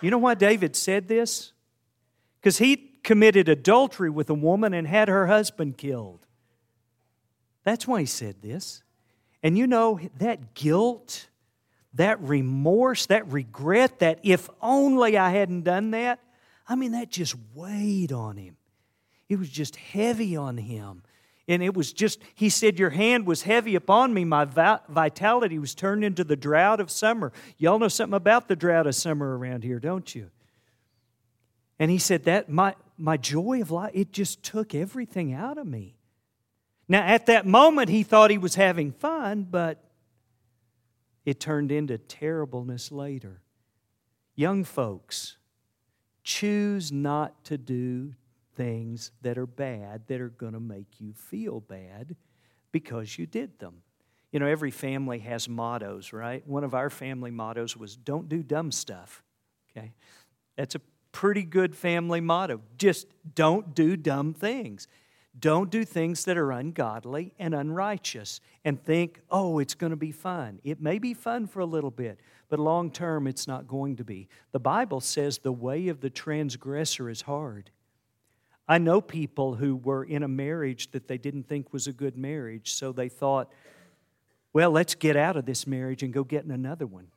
You 0.00 0.10
know 0.10 0.16
why 0.16 0.32
David 0.32 0.74
said 0.74 1.08
this? 1.08 1.52
Because 2.40 2.56
he 2.56 2.76
committed 3.04 3.50
adultery 3.50 4.08
with 4.08 4.30
a 4.30 4.34
woman 4.34 4.72
and 4.72 4.86
had 4.86 5.08
her 5.08 5.26
husband 5.26 5.76
killed. 5.76 6.26
That's 7.64 7.86
why 7.86 8.00
he 8.00 8.06
said 8.06 8.40
this. 8.40 8.82
And 9.42 9.58
you 9.58 9.66
know, 9.66 10.00
that 10.20 10.54
guilt, 10.54 11.28
that 11.92 12.18
remorse, 12.22 13.04
that 13.06 13.30
regret, 13.30 13.98
that 13.98 14.20
if 14.22 14.48
only 14.62 15.18
I 15.18 15.30
hadn't 15.32 15.64
done 15.64 15.90
that, 15.90 16.18
I 16.66 16.76
mean, 16.76 16.92
that 16.92 17.10
just 17.10 17.34
weighed 17.54 18.12
on 18.12 18.38
him. 18.38 18.56
It 19.28 19.38
was 19.38 19.50
just 19.50 19.76
heavy 19.76 20.34
on 20.34 20.56
him. 20.56 21.02
And 21.52 21.62
it 21.62 21.74
was 21.74 21.92
just, 21.92 22.18
he 22.34 22.48
said, 22.48 22.78
Your 22.78 22.88
hand 22.88 23.26
was 23.26 23.42
heavy 23.42 23.74
upon 23.74 24.14
me. 24.14 24.24
My 24.24 24.46
vitality 24.46 25.58
was 25.58 25.74
turned 25.74 26.02
into 26.02 26.24
the 26.24 26.34
drought 26.34 26.80
of 26.80 26.90
summer. 26.90 27.30
Y'all 27.58 27.78
know 27.78 27.88
something 27.88 28.16
about 28.16 28.48
the 28.48 28.56
drought 28.56 28.86
of 28.86 28.94
summer 28.94 29.36
around 29.36 29.62
here, 29.62 29.78
don't 29.78 30.14
you? 30.14 30.30
And 31.78 31.90
he 31.90 31.98
said, 31.98 32.24
That 32.24 32.48
my, 32.48 32.74
my 32.96 33.18
joy 33.18 33.60
of 33.60 33.70
life, 33.70 33.90
it 33.92 34.12
just 34.12 34.42
took 34.42 34.74
everything 34.74 35.34
out 35.34 35.58
of 35.58 35.66
me. 35.66 35.98
Now, 36.88 37.02
at 37.02 37.26
that 37.26 37.44
moment, 37.44 37.90
he 37.90 38.02
thought 38.02 38.30
he 38.30 38.38
was 38.38 38.54
having 38.54 38.90
fun, 38.90 39.46
but 39.50 39.84
it 41.26 41.38
turned 41.38 41.70
into 41.70 41.98
terribleness 41.98 42.90
later. 42.90 43.42
Young 44.34 44.64
folks, 44.64 45.36
choose 46.24 46.90
not 46.90 47.44
to 47.44 47.58
do 47.58 48.14
things 48.54 49.12
that 49.22 49.38
are 49.38 49.46
bad 49.46 50.06
that 50.08 50.20
are 50.20 50.28
going 50.30 50.52
to 50.52 50.60
make 50.60 51.00
you 51.00 51.12
feel 51.12 51.60
bad 51.60 52.16
because 52.70 53.18
you 53.18 53.26
did 53.26 53.58
them. 53.58 53.82
You 54.32 54.40
know, 54.40 54.46
every 54.46 54.70
family 54.70 55.18
has 55.20 55.48
mottos, 55.48 56.12
right? 56.12 56.46
One 56.46 56.64
of 56.64 56.74
our 56.74 56.90
family 56.90 57.30
mottos 57.30 57.76
was 57.76 57.96
don't 57.96 58.28
do 58.28 58.42
dumb 58.42 58.72
stuff. 58.72 59.22
Okay? 59.70 59.92
That's 60.56 60.74
a 60.74 60.80
pretty 61.12 61.42
good 61.42 61.76
family 61.76 62.20
motto. 62.20 62.60
Just 62.78 63.06
don't 63.34 63.74
do 63.74 63.96
dumb 63.96 64.32
things. 64.32 64.88
Don't 65.38 65.70
do 65.70 65.84
things 65.84 66.26
that 66.26 66.36
are 66.36 66.52
ungodly 66.52 67.32
and 67.38 67.54
unrighteous 67.54 68.40
and 68.64 68.82
think, 68.82 69.20
oh, 69.30 69.58
it's 69.58 69.74
going 69.74 69.90
to 69.90 69.96
be 69.96 70.12
fun. 70.12 70.60
It 70.62 70.80
may 70.80 70.98
be 70.98 71.14
fun 71.14 71.46
for 71.46 71.60
a 71.60 71.66
little 71.66 71.90
bit, 71.90 72.20
but 72.50 72.58
long 72.58 72.90
term, 72.90 73.26
it's 73.26 73.48
not 73.48 73.66
going 73.66 73.96
to 73.96 74.04
be. 74.04 74.28
The 74.52 74.60
Bible 74.60 75.00
says 75.00 75.38
the 75.38 75.52
way 75.52 75.88
of 75.88 76.00
the 76.00 76.10
transgressor 76.10 77.08
is 77.08 77.22
hard. 77.22 77.70
I 78.68 78.78
know 78.78 79.00
people 79.00 79.54
who 79.56 79.76
were 79.76 80.04
in 80.04 80.22
a 80.22 80.28
marriage 80.28 80.90
that 80.92 81.08
they 81.08 81.18
didn't 81.18 81.48
think 81.48 81.72
was 81.72 81.86
a 81.86 81.92
good 81.92 82.16
marriage, 82.16 82.72
so 82.74 82.92
they 82.92 83.08
thought, 83.08 83.50
well, 84.52 84.70
let's 84.70 84.94
get 84.94 85.16
out 85.16 85.36
of 85.36 85.46
this 85.46 85.66
marriage 85.66 86.02
and 86.02 86.12
go 86.12 86.24
get 86.24 86.44
in 86.44 86.50
another 86.50 86.86
one. 86.86 87.08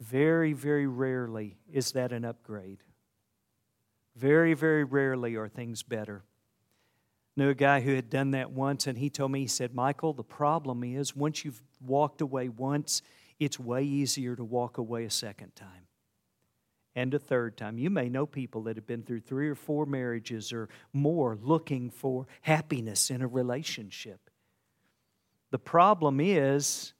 Very, 0.00 0.52
very 0.52 0.86
rarely 0.86 1.56
is 1.72 1.92
that 1.92 2.12
an 2.12 2.24
upgrade. 2.24 2.78
Very, 4.14 4.54
very 4.54 4.84
rarely 4.84 5.36
are 5.36 5.48
things 5.48 5.82
better. 5.82 6.22
Knew 7.36 7.50
a 7.50 7.54
guy 7.54 7.80
who 7.80 7.94
had 7.94 8.08
done 8.08 8.30
that 8.30 8.50
once, 8.50 8.86
and 8.86 8.96
he 8.96 9.10
told 9.10 9.32
me, 9.32 9.40
he 9.40 9.46
said, 9.46 9.74
Michael, 9.74 10.12
the 10.12 10.22
problem 10.22 10.84
is 10.84 11.16
once 11.16 11.44
you've 11.44 11.62
walked 11.84 12.20
away 12.20 12.48
once, 12.48 13.02
it's 13.38 13.58
way 13.58 13.82
easier 13.82 14.36
to 14.36 14.44
walk 14.44 14.78
away 14.78 15.04
a 15.04 15.10
second 15.10 15.54
time 15.56 15.85
and 16.96 17.12
a 17.12 17.18
third 17.18 17.56
time. 17.56 17.78
You 17.78 17.90
may 17.90 18.08
know 18.08 18.26
people 18.26 18.62
that 18.62 18.76
have 18.76 18.86
been 18.86 19.02
through 19.02 19.20
three 19.20 19.48
or 19.48 19.54
four 19.54 19.84
marriages 19.84 20.52
or 20.52 20.68
more 20.92 21.38
looking 21.40 21.90
for 21.90 22.26
happiness 22.40 23.10
in 23.10 23.20
a 23.20 23.26
relationship. 23.28 24.30
The 25.50 25.58
problem 25.58 26.18
is 26.20 26.94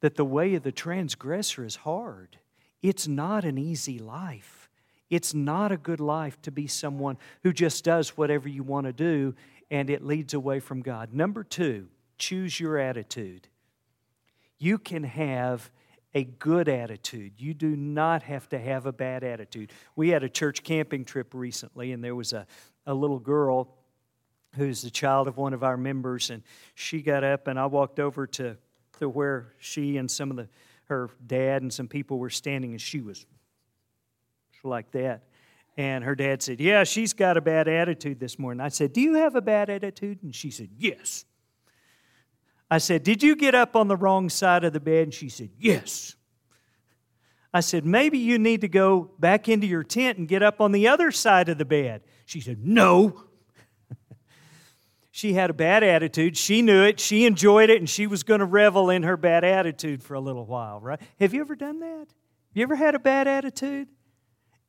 that 0.00 0.16
the 0.16 0.24
way 0.24 0.54
of 0.56 0.64
the 0.64 0.72
transgressor 0.72 1.64
is 1.64 1.76
hard. 1.76 2.38
It's 2.82 3.08
not 3.08 3.44
an 3.44 3.56
easy 3.56 3.98
life. 3.98 4.68
It's 5.08 5.32
not 5.32 5.70
a 5.70 5.76
good 5.76 6.00
life 6.00 6.42
to 6.42 6.50
be 6.50 6.66
someone 6.66 7.16
who 7.44 7.52
just 7.52 7.84
does 7.84 8.16
whatever 8.16 8.48
you 8.48 8.64
want 8.64 8.86
to 8.86 8.92
do 8.92 9.34
and 9.70 9.88
it 9.88 10.04
leads 10.04 10.34
away 10.34 10.60
from 10.60 10.82
God. 10.82 11.14
Number 11.14 11.44
two, 11.44 11.88
choose 12.18 12.58
your 12.58 12.76
attitude. 12.76 13.48
You 14.58 14.78
can 14.78 15.04
have 15.04 15.70
a 16.16 16.24
good 16.24 16.66
attitude. 16.66 17.34
You 17.36 17.52
do 17.52 17.76
not 17.76 18.22
have 18.22 18.48
to 18.48 18.58
have 18.58 18.86
a 18.86 18.92
bad 18.92 19.22
attitude. 19.22 19.70
We 19.96 20.08
had 20.08 20.22
a 20.22 20.30
church 20.30 20.62
camping 20.62 21.04
trip 21.04 21.34
recently, 21.34 21.92
and 21.92 22.02
there 22.02 22.14
was 22.14 22.32
a, 22.32 22.46
a 22.86 22.94
little 22.94 23.18
girl 23.18 23.68
who's 24.56 24.80
the 24.80 24.88
child 24.88 25.28
of 25.28 25.36
one 25.36 25.52
of 25.52 25.62
our 25.62 25.76
members, 25.76 26.30
and 26.30 26.42
she 26.74 27.02
got 27.02 27.22
up, 27.22 27.48
and 27.48 27.58
I 27.58 27.66
walked 27.66 28.00
over 28.00 28.26
to, 28.28 28.56
to 28.98 29.10
where 29.10 29.52
she 29.58 29.98
and 29.98 30.10
some 30.10 30.30
of 30.30 30.38
the 30.38 30.48
her 30.86 31.10
dad 31.26 31.60
and 31.60 31.70
some 31.70 31.86
people 31.86 32.18
were 32.18 32.30
standing, 32.30 32.70
and 32.70 32.80
she 32.80 33.02
was 33.02 33.26
like 34.62 34.90
that. 34.92 35.24
And 35.76 36.02
her 36.02 36.14
dad 36.14 36.42
said, 36.42 36.60
Yeah, 36.60 36.84
she's 36.84 37.12
got 37.12 37.36
a 37.36 37.42
bad 37.42 37.68
attitude 37.68 38.20
this 38.20 38.38
morning. 38.38 38.62
I 38.62 38.68
said, 38.68 38.94
Do 38.94 39.02
you 39.02 39.14
have 39.14 39.34
a 39.34 39.42
bad 39.42 39.68
attitude? 39.68 40.22
And 40.22 40.34
she 40.34 40.50
said, 40.50 40.70
Yes. 40.78 41.26
I 42.70 42.78
said, 42.78 43.02
Did 43.02 43.22
you 43.22 43.36
get 43.36 43.54
up 43.54 43.76
on 43.76 43.88
the 43.88 43.96
wrong 43.96 44.28
side 44.28 44.64
of 44.64 44.72
the 44.72 44.80
bed? 44.80 45.04
And 45.04 45.14
she 45.14 45.28
said, 45.28 45.50
Yes. 45.58 46.16
I 47.54 47.60
said, 47.60 47.84
Maybe 47.86 48.18
you 48.18 48.38
need 48.38 48.62
to 48.62 48.68
go 48.68 49.12
back 49.18 49.48
into 49.48 49.66
your 49.66 49.84
tent 49.84 50.18
and 50.18 50.28
get 50.28 50.42
up 50.42 50.60
on 50.60 50.72
the 50.72 50.88
other 50.88 51.10
side 51.10 51.48
of 51.48 51.58
the 51.58 51.64
bed. 51.64 52.02
She 52.24 52.40
said, 52.40 52.58
No. 52.64 53.24
she 55.10 55.32
had 55.32 55.50
a 55.50 55.54
bad 55.54 55.82
attitude. 55.82 56.36
She 56.36 56.62
knew 56.62 56.82
it. 56.82 56.98
She 56.98 57.24
enjoyed 57.24 57.70
it, 57.70 57.78
and 57.78 57.88
she 57.88 58.06
was 58.06 58.22
going 58.22 58.40
to 58.40 58.46
revel 58.46 58.90
in 58.90 59.04
her 59.04 59.16
bad 59.16 59.44
attitude 59.44 60.02
for 60.02 60.14
a 60.14 60.20
little 60.20 60.44
while, 60.44 60.80
right? 60.80 61.00
Have 61.20 61.34
you 61.34 61.40
ever 61.40 61.54
done 61.54 61.80
that? 61.80 62.06
You 62.52 62.62
ever 62.64 62.76
had 62.76 62.94
a 62.94 62.98
bad 62.98 63.28
attitude? 63.28 63.88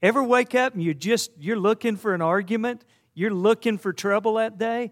Ever 0.01 0.23
wake 0.23 0.53
up 0.53 0.73
and 0.73 0.83
you 0.83 0.93
just 0.93 1.31
you're 1.39 1.57
looking 1.57 1.95
for 1.95 2.13
an 2.13 2.21
argument? 2.21 2.85
You're 3.15 3.33
looking 3.33 3.79
for 3.79 3.93
trouble 3.93 4.35
that 4.35 4.59
day? 4.59 4.91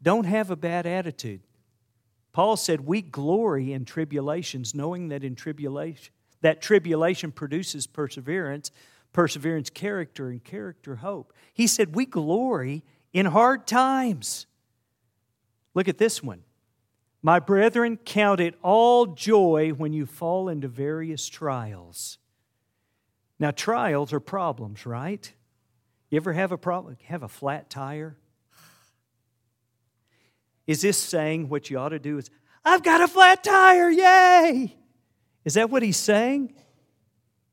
Don't 0.00 0.24
have 0.24 0.50
a 0.50 0.56
bad 0.56 0.86
attitude. 0.86 1.42
Paul 2.32 2.56
said, 2.56 2.86
"We 2.86 3.02
glory 3.02 3.72
in 3.72 3.84
tribulations, 3.84 4.74
knowing 4.74 5.08
that 5.08 5.24
in 5.24 5.34
tribulation 5.34 6.12
that 6.40 6.60
tribulation 6.60 7.30
produces 7.30 7.86
perseverance, 7.86 8.72
perseverance 9.12 9.70
character 9.70 10.28
and 10.28 10.42
character 10.42 10.96
hope." 10.96 11.32
He 11.52 11.66
said, 11.66 11.94
"We 11.94 12.06
glory 12.06 12.84
in 13.12 13.26
hard 13.26 13.66
times." 13.66 14.46
Look 15.74 15.88
at 15.88 15.98
this 15.98 16.22
one. 16.22 16.44
My 17.22 17.38
brethren, 17.38 17.98
count 17.98 18.40
it 18.40 18.58
all 18.62 19.06
joy 19.06 19.70
when 19.70 19.92
you 19.92 20.06
fall 20.06 20.48
into 20.48 20.68
various 20.68 21.28
trials 21.28 22.18
now, 23.42 23.50
trials 23.50 24.12
are 24.12 24.20
problems, 24.20 24.86
right? 24.86 25.32
You 26.10 26.16
ever 26.16 26.32
have 26.32 26.52
a 26.52 26.56
problem? 26.56 26.96
Have 27.06 27.24
a 27.24 27.28
flat 27.28 27.68
tire? 27.68 28.16
Is 30.66 30.82
this 30.82 30.98
saying 30.98 31.48
what 31.48 31.70
you 31.70 31.78
ought 31.78 31.90
to 31.90 31.98
do 31.98 32.18
is, 32.18 32.30
I've 32.64 32.82
got 32.82 33.00
a 33.00 33.08
flat 33.08 33.42
tire, 33.42 33.90
yay! 33.90 34.76
Is 35.44 35.54
that 35.54 35.70
what 35.70 35.82
he's 35.82 35.96
saying? 35.96 36.54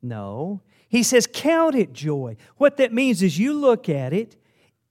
No. 0.00 0.62
He 0.88 1.02
says, 1.02 1.28
count 1.30 1.74
it 1.74 1.92
joy. 1.92 2.36
What 2.56 2.76
that 2.76 2.92
means 2.92 3.22
is 3.22 3.38
you 3.38 3.52
look 3.52 3.88
at 3.88 4.12
it 4.12 4.36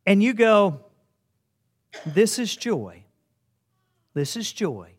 and 0.05 0.21
you 0.21 0.33
go, 0.33 0.85
this 2.05 2.39
is 2.39 2.55
joy. 2.55 3.03
This 4.13 4.35
is 4.35 4.51
joy 4.51 4.91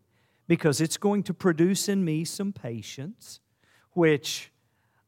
because 0.46 0.80
it's 0.80 0.96
going 0.96 1.22
to 1.24 1.34
produce 1.34 1.88
in 1.88 2.04
me 2.04 2.24
some 2.24 2.52
patience, 2.52 3.40
which 3.92 4.50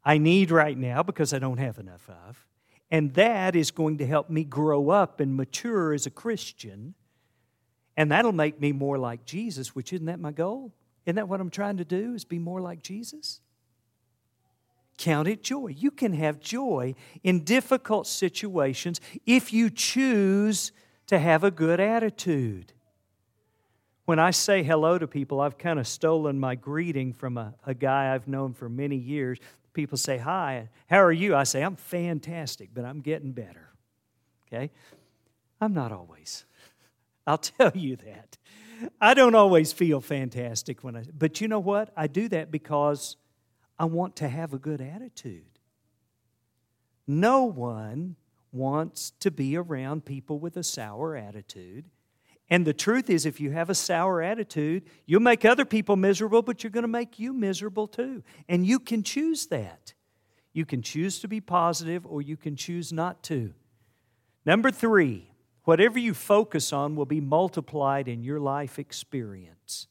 I 0.05 0.18
need 0.18 0.51
right 0.51 0.77
now 0.77 1.03
because 1.03 1.33
I 1.33 1.38
don't 1.38 1.59
have 1.59 1.79
enough 1.79 2.09
of. 2.09 2.46
And 2.90 3.14
that 3.14 3.57
is 3.57 3.70
going 3.70 3.98
to 3.98 4.07
help 4.07 4.29
me 4.29 4.44
grow 4.44 4.90
up 4.90 5.18
and 5.18 5.35
mature 5.35 5.94
as 5.94 6.07
a 6.07 6.11
Christian. 6.11 6.94
And 7.96 8.11
that'll 8.11 8.33
make 8.33 8.61
me 8.61 8.72
more 8.72 8.98
like 8.98 9.24
Jesus, 9.24 9.74
which 9.74 9.92
isn't 9.92 10.07
that 10.07 10.20
my 10.20 10.33
goal? 10.33 10.72
Isn't 11.05 11.16
that 11.16 11.28
what 11.28 11.40
I'm 11.40 11.50
trying 11.50 11.76
to 11.78 11.85
do? 11.85 12.14
Is 12.14 12.24
be 12.24 12.38
more 12.38 12.61
like 12.61 12.83
Jesus? 12.83 13.40
Count 14.98 15.28
it 15.28 15.42
joy. 15.42 15.74
You 15.76 15.90
can 15.90 16.12
have 16.12 16.40
joy 16.40 16.94
in 17.22 17.44
difficult 17.44 18.07
situations 18.07 19.00
if 19.26 19.52
you 19.52 19.68
choose 19.68 20.72
to 21.07 21.18
have 21.18 21.44
a 21.44 21.50
good 21.50 21.81
attitude. 21.81 22.72
When 24.05 24.18
I 24.18 24.31
say 24.31 24.62
hello 24.62 24.98
to 24.98 25.07
people, 25.07 25.40
I've 25.40 25.59
kind 25.59 25.78
of 25.78 25.87
stolen 25.87 26.38
my 26.38 26.55
greeting 26.55 27.12
from 27.12 27.38
a, 27.38 27.55
a 27.66 27.74
guy 27.74 28.14
I've 28.14 28.28
known 28.28 28.52
for 28.52 28.68
many 28.68 28.96
years 28.96 29.38
people 29.72 29.98
say, 29.98 30.18
Hi, 30.18 30.68
how 30.88 31.02
are 31.02 31.12
you? 31.12 31.35
I 31.35 31.44
say, 31.44 31.62
I'm 31.62 31.76
fantastic, 31.76 32.70
but 32.72 32.85
I'm 32.85 33.00
getting 33.00 33.33
better. 33.33 33.68
Okay? 34.46 34.70
I'm 35.61 35.74
not 35.74 35.92
always. 35.92 36.44
I'll 37.27 37.39
tell 37.39 37.73
you 37.75 37.97
that. 37.97 38.39
I 39.01 39.15
don't 39.15 39.35
always 39.35 39.73
feel 39.73 40.01
fantastic 40.01 40.83
when 40.83 40.97
I, 40.97 41.05
but 41.17 41.41
you 41.41 41.49
know 41.49 41.61
what? 41.61 41.93
I 41.97 42.09
do 42.09 42.29
that 42.29 42.51
because 42.51 43.17
I 43.79 43.85
want 43.85 44.17
to 44.17 44.29
have 44.29 44.53
a 44.53 44.59
good 44.59 44.81
attitude. 44.81 45.59
No 47.07 47.45
one 47.45 48.17
wants 48.51 49.13
to 49.21 49.31
be 49.31 49.57
around 49.57 50.05
people 50.05 50.39
with 50.39 50.57
a 50.57 50.63
sour 50.63 51.17
attitude 51.17 51.85
and 52.53 52.67
the 52.67 52.75
truth 52.75 53.09
is, 53.09 53.25
if 53.25 53.41
you 53.41 53.53
have 53.53 53.71
a 53.71 53.75
sour 53.75 54.21
attitude, 54.21 54.83
you'll 55.07 55.23
make 55.23 55.43
other 55.43 55.65
people 55.65 55.97
miserable, 55.97 56.43
but 56.43 56.63
you're 56.63 56.71
going 56.71 56.83
to 56.83 56.89
make 56.89 57.19
you 57.19 57.33
miserable 57.33 57.87
too. 57.87 58.23
And 58.47 58.67
you 58.67 58.79
can 58.79 59.03
choose 59.03 59.47
that. 59.47 59.95
You 60.53 60.67
can 60.67 60.83
choose 60.83 61.19
to 61.21 61.29
be 61.29 61.41
positive 61.41 62.05
or 62.05 62.21
you 62.21 62.37
can 62.37 62.57
choose 62.57 62.93
not 62.93 63.23
to. 63.23 63.55
Number 64.45 64.71
three, 64.71 65.32
whatever 65.64 65.98
you 65.98 66.14
focus 66.14 66.72
on 66.72 66.96
will 66.96 67.07
be 67.07 67.20
multiplied 67.20 68.09
in 68.09 68.22
your 68.22 68.40
life 68.40 68.79
experience. 68.79 69.87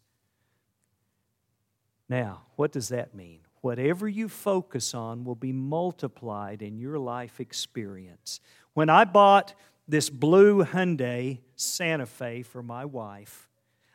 Now, 2.09 2.43
what 2.55 2.71
does 2.71 2.89
that 2.89 3.15
mean? 3.15 3.39
Whatever 3.61 4.07
you 4.07 4.27
focus 4.27 4.93
on 4.93 5.23
will 5.23 5.35
be 5.35 5.53
multiplied 5.53 6.61
in 6.61 6.77
your 6.77 6.97
life 6.97 7.39
experience. 7.39 8.39
When 8.73 8.89
I 8.89 9.05
bought 9.05 9.53
this 9.91 10.09
blue 10.09 10.63
Hyundai 10.63 11.39
Santa 11.55 12.05
Fe 12.05 12.41
for 12.43 12.63
my 12.63 12.85
wife. 12.85 13.49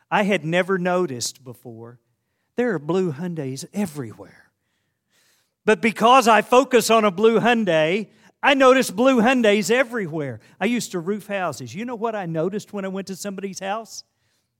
I 0.09 0.23
had 0.23 0.45
never 0.45 0.77
noticed 0.77 1.43
before. 1.43 1.99
There 2.55 2.73
are 2.73 2.79
blue 2.79 3.11
Hyundais 3.11 3.65
everywhere. 3.73 4.51
But 5.65 5.81
because 5.81 6.27
I 6.27 6.43
focus 6.43 6.89
on 6.89 7.03
a 7.03 7.11
blue 7.11 7.39
Hyundai, 7.39 8.07
I 8.47 8.53
noticed 8.53 8.95
blue 8.95 9.19
Hyundais 9.19 9.69
everywhere. 9.69 10.39
I 10.57 10.67
used 10.67 10.91
to 10.91 10.99
roof 10.99 11.27
houses. 11.27 11.75
You 11.75 11.83
know 11.83 11.95
what 11.95 12.15
I 12.15 12.25
noticed 12.25 12.71
when 12.71 12.85
I 12.85 12.87
went 12.87 13.07
to 13.07 13.15
somebody's 13.17 13.59
house? 13.59 14.05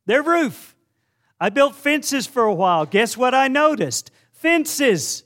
Their 0.05 0.21
roof. 0.21 0.75
I 1.39 1.47
built 1.51 1.73
fences 1.73 2.27
for 2.27 2.43
a 2.43 2.53
while. 2.53 2.85
Guess 2.85 3.15
what 3.15 3.33
I 3.33 3.47
noticed? 3.47 4.11
Fences. 4.33 5.23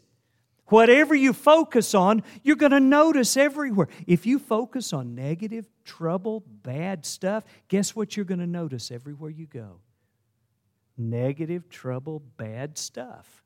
Whatever 0.67 1.15
you 1.15 1.34
focus 1.34 1.95
on, 1.95 2.21
you're 2.43 2.56
going 2.56 2.71
to 2.71 2.80
notice 2.80 3.36
everywhere. 3.36 3.88
If 4.06 4.28
you 4.28 4.38
focus 4.38 4.93
on 4.93 5.15
negative, 5.15 5.67
trouble, 5.84 6.43
bad 6.62 7.04
stuff, 7.04 7.43
guess 7.67 7.95
what 7.95 8.15
you're 8.15 8.26
going 8.26 8.41
to 8.41 8.45
notice 8.45 8.91
everywhere 8.91 9.32
you 9.32 9.47
go? 9.47 9.80
Negative, 11.00 11.67
trouble, 11.67 12.21
bad 12.38 12.78
stuff. 12.78 13.43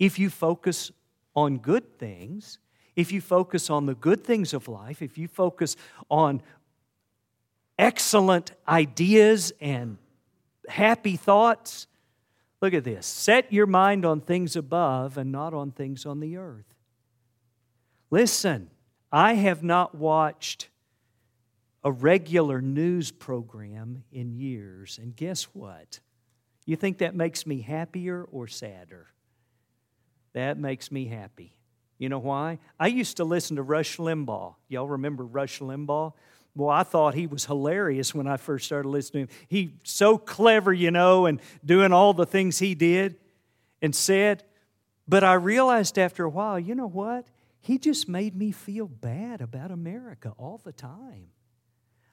If 0.00 0.18
you 0.18 0.30
focus 0.30 0.90
on 1.36 1.58
good 1.58 1.96
things, 1.96 2.58
if 2.96 3.12
you 3.12 3.20
focus 3.20 3.70
on 3.70 3.86
the 3.86 3.94
good 3.94 4.24
things 4.24 4.52
of 4.52 4.68
life, 4.68 5.02
if 5.02 5.16
you 5.16 5.28
focus 5.28 5.76
on 6.10 6.42
excellent 7.80 8.52
ideas 8.68 9.52
and 9.60 9.96
happy 10.68 11.16
thoughts. 11.16 11.86
Look 12.60 12.74
at 12.74 12.84
this. 12.84 13.06
Set 13.06 13.50
your 13.52 13.66
mind 13.66 14.04
on 14.04 14.20
things 14.20 14.54
above 14.54 15.16
and 15.16 15.32
not 15.32 15.54
on 15.54 15.70
things 15.70 16.04
on 16.04 16.20
the 16.20 16.36
earth. 16.36 16.74
Listen, 18.10 18.68
I 19.10 19.34
have 19.34 19.62
not 19.62 19.94
watched 19.94 20.68
a 21.82 21.90
regular 21.90 22.60
news 22.60 23.10
program 23.10 24.04
in 24.12 24.34
years, 24.34 24.98
and 25.00 25.16
guess 25.16 25.44
what? 25.44 26.00
You 26.66 26.76
think 26.76 26.98
that 26.98 27.14
makes 27.14 27.46
me 27.46 27.62
happier 27.62 28.24
or 28.30 28.46
sadder? 28.46 29.06
That 30.34 30.58
makes 30.58 30.92
me 30.92 31.06
happy. 31.06 31.54
You 32.00 32.08
know 32.08 32.18
why? 32.18 32.58
I 32.80 32.86
used 32.86 33.18
to 33.18 33.24
listen 33.24 33.56
to 33.56 33.62
Rush 33.62 33.98
Limbaugh. 33.98 34.54
Y'all 34.68 34.88
remember 34.88 35.22
Rush 35.22 35.60
Limbaugh? 35.60 36.14
Well, 36.56 36.70
I 36.70 36.82
thought 36.82 37.14
he 37.14 37.26
was 37.26 37.44
hilarious 37.44 38.14
when 38.14 38.26
I 38.26 38.38
first 38.38 38.64
started 38.64 38.88
listening 38.88 39.28
to 39.28 39.56
him. 39.56 39.78
So 39.84 40.16
clever, 40.16 40.72
you 40.72 40.90
know, 40.90 41.26
and 41.26 41.40
doing 41.62 41.92
all 41.92 42.14
the 42.14 42.24
things 42.24 42.58
he 42.58 42.74
did 42.74 43.16
and 43.82 43.94
said. 43.94 44.44
But 45.06 45.24
I 45.24 45.34
realized 45.34 45.98
after 45.98 46.24
a 46.24 46.30
while, 46.30 46.58
you 46.58 46.74
know 46.74 46.88
what? 46.88 47.26
He 47.60 47.76
just 47.76 48.08
made 48.08 48.34
me 48.34 48.50
feel 48.50 48.88
bad 48.88 49.42
about 49.42 49.70
America 49.70 50.32
all 50.38 50.58
the 50.64 50.72
time. 50.72 51.26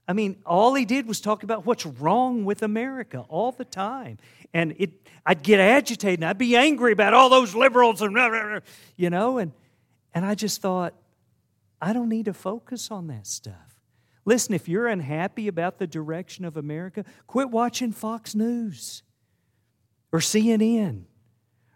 I 0.06 0.12
mean, 0.12 0.36
all 0.46 0.74
he 0.74 0.84
did 0.84 1.08
was 1.08 1.22
talk 1.22 1.44
about 1.44 1.66
what's 1.66 1.86
wrong 1.86 2.44
with 2.44 2.62
America 2.62 3.24
all 3.30 3.54
the 3.54 3.66
time. 3.66 4.18
And 4.54 4.76
it, 4.80 4.92
I'd 5.26 5.44
get 5.44 5.62
agitated 5.62 6.20
and 6.20 6.26
I'd 6.26 6.38
be 6.38 6.58
angry 6.58 6.92
about 6.92 7.14
all 7.14 7.30
those 7.30 7.56
liberals 7.56 8.02
and, 8.02 8.62
you 8.98 9.10
know, 9.10 9.38
and, 9.38 9.54
and 10.14 10.26
I 10.26 10.36
just 10.36 10.62
thought, 10.62 10.94
I 11.82 11.94
don't 11.94 12.10
need 12.10 12.26
to 12.26 12.34
focus 12.34 12.90
on 12.92 13.08
that 13.08 13.28
stuff. 13.28 13.80
Listen, 14.26 14.54
if 14.54 14.68
you're 14.68 14.88
unhappy 14.88 15.48
about 15.48 15.78
the 15.78 15.88
direction 15.88 16.44
of 16.44 16.58
America, 16.58 17.06
quit 17.28 17.50
watching 17.50 17.92
Fox 17.92 18.36
News 18.36 19.04
or 20.12 20.20
CNN 20.20 21.04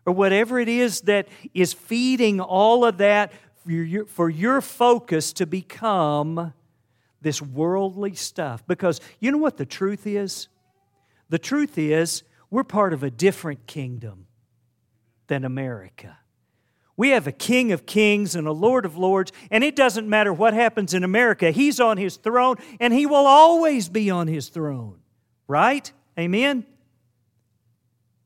or 0.06 0.14
whatever 0.14 0.60
it 0.60 0.68
is 0.68 1.02
that 1.02 1.28
is 1.54 1.74
feeding 1.74 2.42
all 2.42 2.84
of 2.84 2.98
that 2.98 3.32
for 3.64 3.72
your, 3.72 4.06
for 4.06 4.30
your 4.30 4.60
focus 4.60 5.34
to 5.34 5.46
become 5.46 6.54
this 7.22 7.42
worldly 7.42 8.16
stuff. 8.16 8.66
Because 8.68 9.00
you 9.20 9.32
know 9.32 9.38
what 9.38 9.58
the 9.58 9.66
truth 9.66 10.08
is? 10.08 10.48
The 11.30 11.40
truth 11.40 11.78
is, 11.78 12.24
we're 12.50 12.64
part 12.64 12.92
of 12.92 13.04
a 13.04 13.12
different 13.12 13.68
kingdom 13.68 14.28
than 15.28 15.46
America. 15.46 16.18
We 16.98 17.10
have 17.10 17.26
a 17.28 17.32
King 17.32 17.72
of 17.72 17.86
Kings 17.86 18.36
and 18.36 18.48
a 18.48 18.52
Lord 18.52 18.86
of 18.86 18.98
Lords, 18.98 19.32
and 19.50 19.64
it 19.64 19.76
doesn't 19.76 20.08
matter 20.08 20.34
what 20.34 20.54
happens 20.54 20.94
in 20.94 21.04
America. 21.04 21.52
He's 21.52 21.80
on 21.80 21.98
his 21.98 22.18
throne, 22.18 22.58
and 22.80 22.94
he 22.94 23.06
will 23.06 23.26
always 23.26 23.90
be 23.90 24.10
on 24.10 24.28
his 24.28 24.50
throne. 24.50 25.00
Right? 25.48 25.92
Amen? 26.18 26.66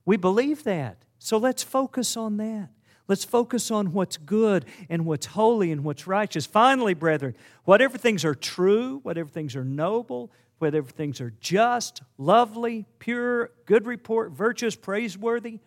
We 0.06 0.18
believe 0.18 0.64
that. 0.64 0.98
So 1.20 1.38
let's 1.38 1.64
focus 1.64 2.16
on 2.18 2.38
that. 2.38 2.70
Let's 3.08 3.24
focus 3.24 3.70
on 3.70 3.94
what's 3.94 4.18
good 4.18 4.66
and 4.90 5.06
what's 5.06 5.28
holy 5.28 5.72
and 5.72 5.84
what's 5.84 6.08
righteous. 6.08 6.46
Finally, 6.46 6.96
brethren, 6.96 7.36
whatever 7.64 7.98
things 7.98 8.26
are 8.26 8.34
true, 8.34 9.00
whatever 9.04 9.30
things 9.30 9.56
are 9.56 9.64
noble, 9.64 10.32
whatever 10.58 10.90
things 10.90 11.22
are 11.22 11.34
just, 11.40 12.02
lovely, 12.18 12.86
pure, 12.98 13.52
good 13.66 13.86
report, 13.86 14.32
virtuous, 14.32 14.76
praiseworthy, 14.76 15.60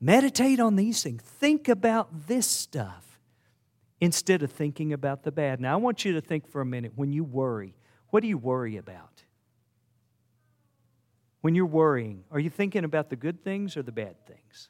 meditate 0.00 0.60
on 0.60 0.76
these 0.76 1.02
things. 1.02 1.22
Think 1.22 1.68
about 1.68 2.26
this 2.26 2.46
stuff 2.46 3.18
instead 4.00 4.42
of 4.42 4.52
thinking 4.52 4.92
about 4.92 5.22
the 5.22 5.32
bad. 5.32 5.60
Now, 5.60 5.74
I 5.74 5.76
want 5.76 6.04
you 6.04 6.12
to 6.14 6.20
think 6.20 6.48
for 6.48 6.60
a 6.60 6.66
minute 6.66 6.92
when 6.96 7.12
you 7.12 7.24
worry, 7.24 7.74
what 8.10 8.20
do 8.20 8.28
you 8.28 8.38
worry 8.38 8.76
about? 8.76 9.24
When 11.40 11.54
you're 11.54 11.66
worrying, 11.66 12.24
are 12.30 12.40
you 12.40 12.50
thinking 12.50 12.84
about 12.84 13.08
the 13.08 13.16
good 13.16 13.42
things 13.42 13.76
or 13.76 13.82
the 13.82 13.92
bad 13.92 14.26
things? 14.26 14.68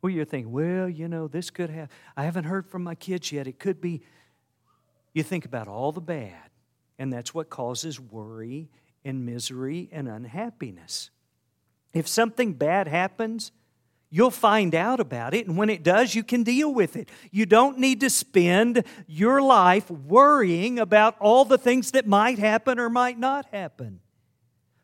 Well, 0.00 0.10
you're 0.10 0.24
thinking, 0.24 0.52
well, 0.52 0.88
you 0.88 1.08
know, 1.08 1.28
this 1.28 1.50
could 1.50 1.70
have, 1.70 1.88
I 2.16 2.24
haven't 2.24 2.44
heard 2.44 2.66
from 2.66 2.84
my 2.84 2.94
kids 2.94 3.32
yet. 3.32 3.46
It 3.46 3.58
could 3.58 3.80
be. 3.80 4.02
You 5.14 5.22
think 5.22 5.44
about 5.44 5.66
all 5.66 5.92
the 5.92 6.00
bad, 6.00 6.50
and 6.98 7.12
that's 7.12 7.32
what 7.32 7.48
causes 7.48 7.98
worry 7.98 8.68
and 9.04 9.24
misery 9.24 9.88
and 9.92 10.08
unhappiness. 10.08 11.10
If 11.92 12.06
something 12.08 12.52
bad 12.52 12.88
happens, 12.88 13.52
you'll 14.14 14.30
find 14.30 14.76
out 14.76 15.00
about 15.00 15.34
it, 15.34 15.44
and 15.48 15.56
when 15.56 15.68
it 15.68 15.82
does, 15.82 16.14
you 16.14 16.22
can 16.22 16.44
deal 16.44 16.72
with 16.72 16.94
it. 16.94 17.10
You 17.32 17.46
don't 17.46 17.80
need 17.80 17.98
to 17.98 18.08
spend 18.08 18.84
your 19.08 19.42
life 19.42 19.90
worrying 19.90 20.78
about 20.78 21.16
all 21.18 21.44
the 21.44 21.58
things 21.58 21.90
that 21.90 22.06
might 22.06 22.38
happen 22.38 22.78
or 22.78 22.88
might 22.88 23.18
not 23.18 23.44
happen. 23.46 23.98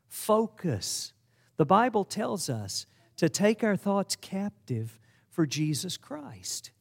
Focus. 0.08 1.12
The 1.58 1.64
Bible 1.64 2.04
tells 2.04 2.50
us 2.50 2.86
to 3.18 3.28
take 3.28 3.62
our 3.62 3.76
thoughts 3.76 4.16
captive 4.16 4.98
for 5.30 5.46
Jesus 5.46 5.96
Christ. 5.96 6.72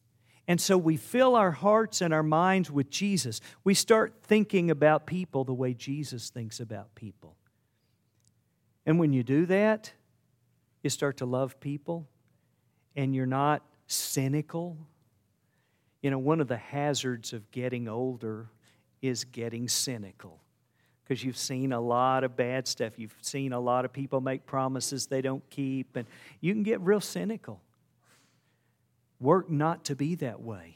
And 0.47 0.59
so 0.59 0.75
we 0.75 0.97
fill 0.97 1.35
our 1.35 1.51
hearts 1.51 2.01
and 2.01 2.11
our 2.11 2.23
minds 2.23 2.71
with 2.71 2.89
Jesus. 2.89 3.41
We 3.63 3.75
start 3.75 4.23
thinking 4.23 4.71
about 4.71 5.05
people 5.05 5.43
the 5.43 5.53
way 5.53 5.75
Jesus 5.75 6.31
thinks 6.31 6.59
about 6.59 6.95
people. 6.95 7.37
And 8.87 8.97
when 8.97 9.13
you 9.13 9.21
do 9.21 9.45
that, 9.45 9.93
you 10.81 10.89
start 10.89 11.17
to 11.17 11.27
love 11.27 11.59
people 11.59 12.07
and 12.95 13.15
you're 13.15 13.25
not 13.25 13.63
cynical. 13.87 14.77
You 16.01 16.11
know, 16.11 16.19
one 16.19 16.41
of 16.41 16.47
the 16.47 16.57
hazards 16.57 17.33
of 17.33 17.49
getting 17.51 17.87
older 17.87 18.47
is 19.01 19.23
getting 19.23 19.67
cynical 19.67 20.39
because 21.03 21.23
you've 21.23 21.37
seen 21.37 21.73
a 21.73 21.81
lot 21.81 22.23
of 22.23 22.37
bad 22.37 22.67
stuff. 22.67 22.99
You've 22.99 23.15
seen 23.21 23.51
a 23.51 23.59
lot 23.59 23.83
of 23.83 23.91
people 23.91 24.21
make 24.21 24.45
promises 24.45 25.07
they 25.07 25.21
don't 25.21 25.47
keep, 25.49 25.95
and 25.95 26.07
you 26.39 26.53
can 26.53 26.63
get 26.63 26.79
real 26.81 27.01
cynical. 27.01 27.61
Work 29.19 29.49
not 29.49 29.85
to 29.85 29.95
be 29.95 30.15
that 30.15 30.41
way. 30.41 30.75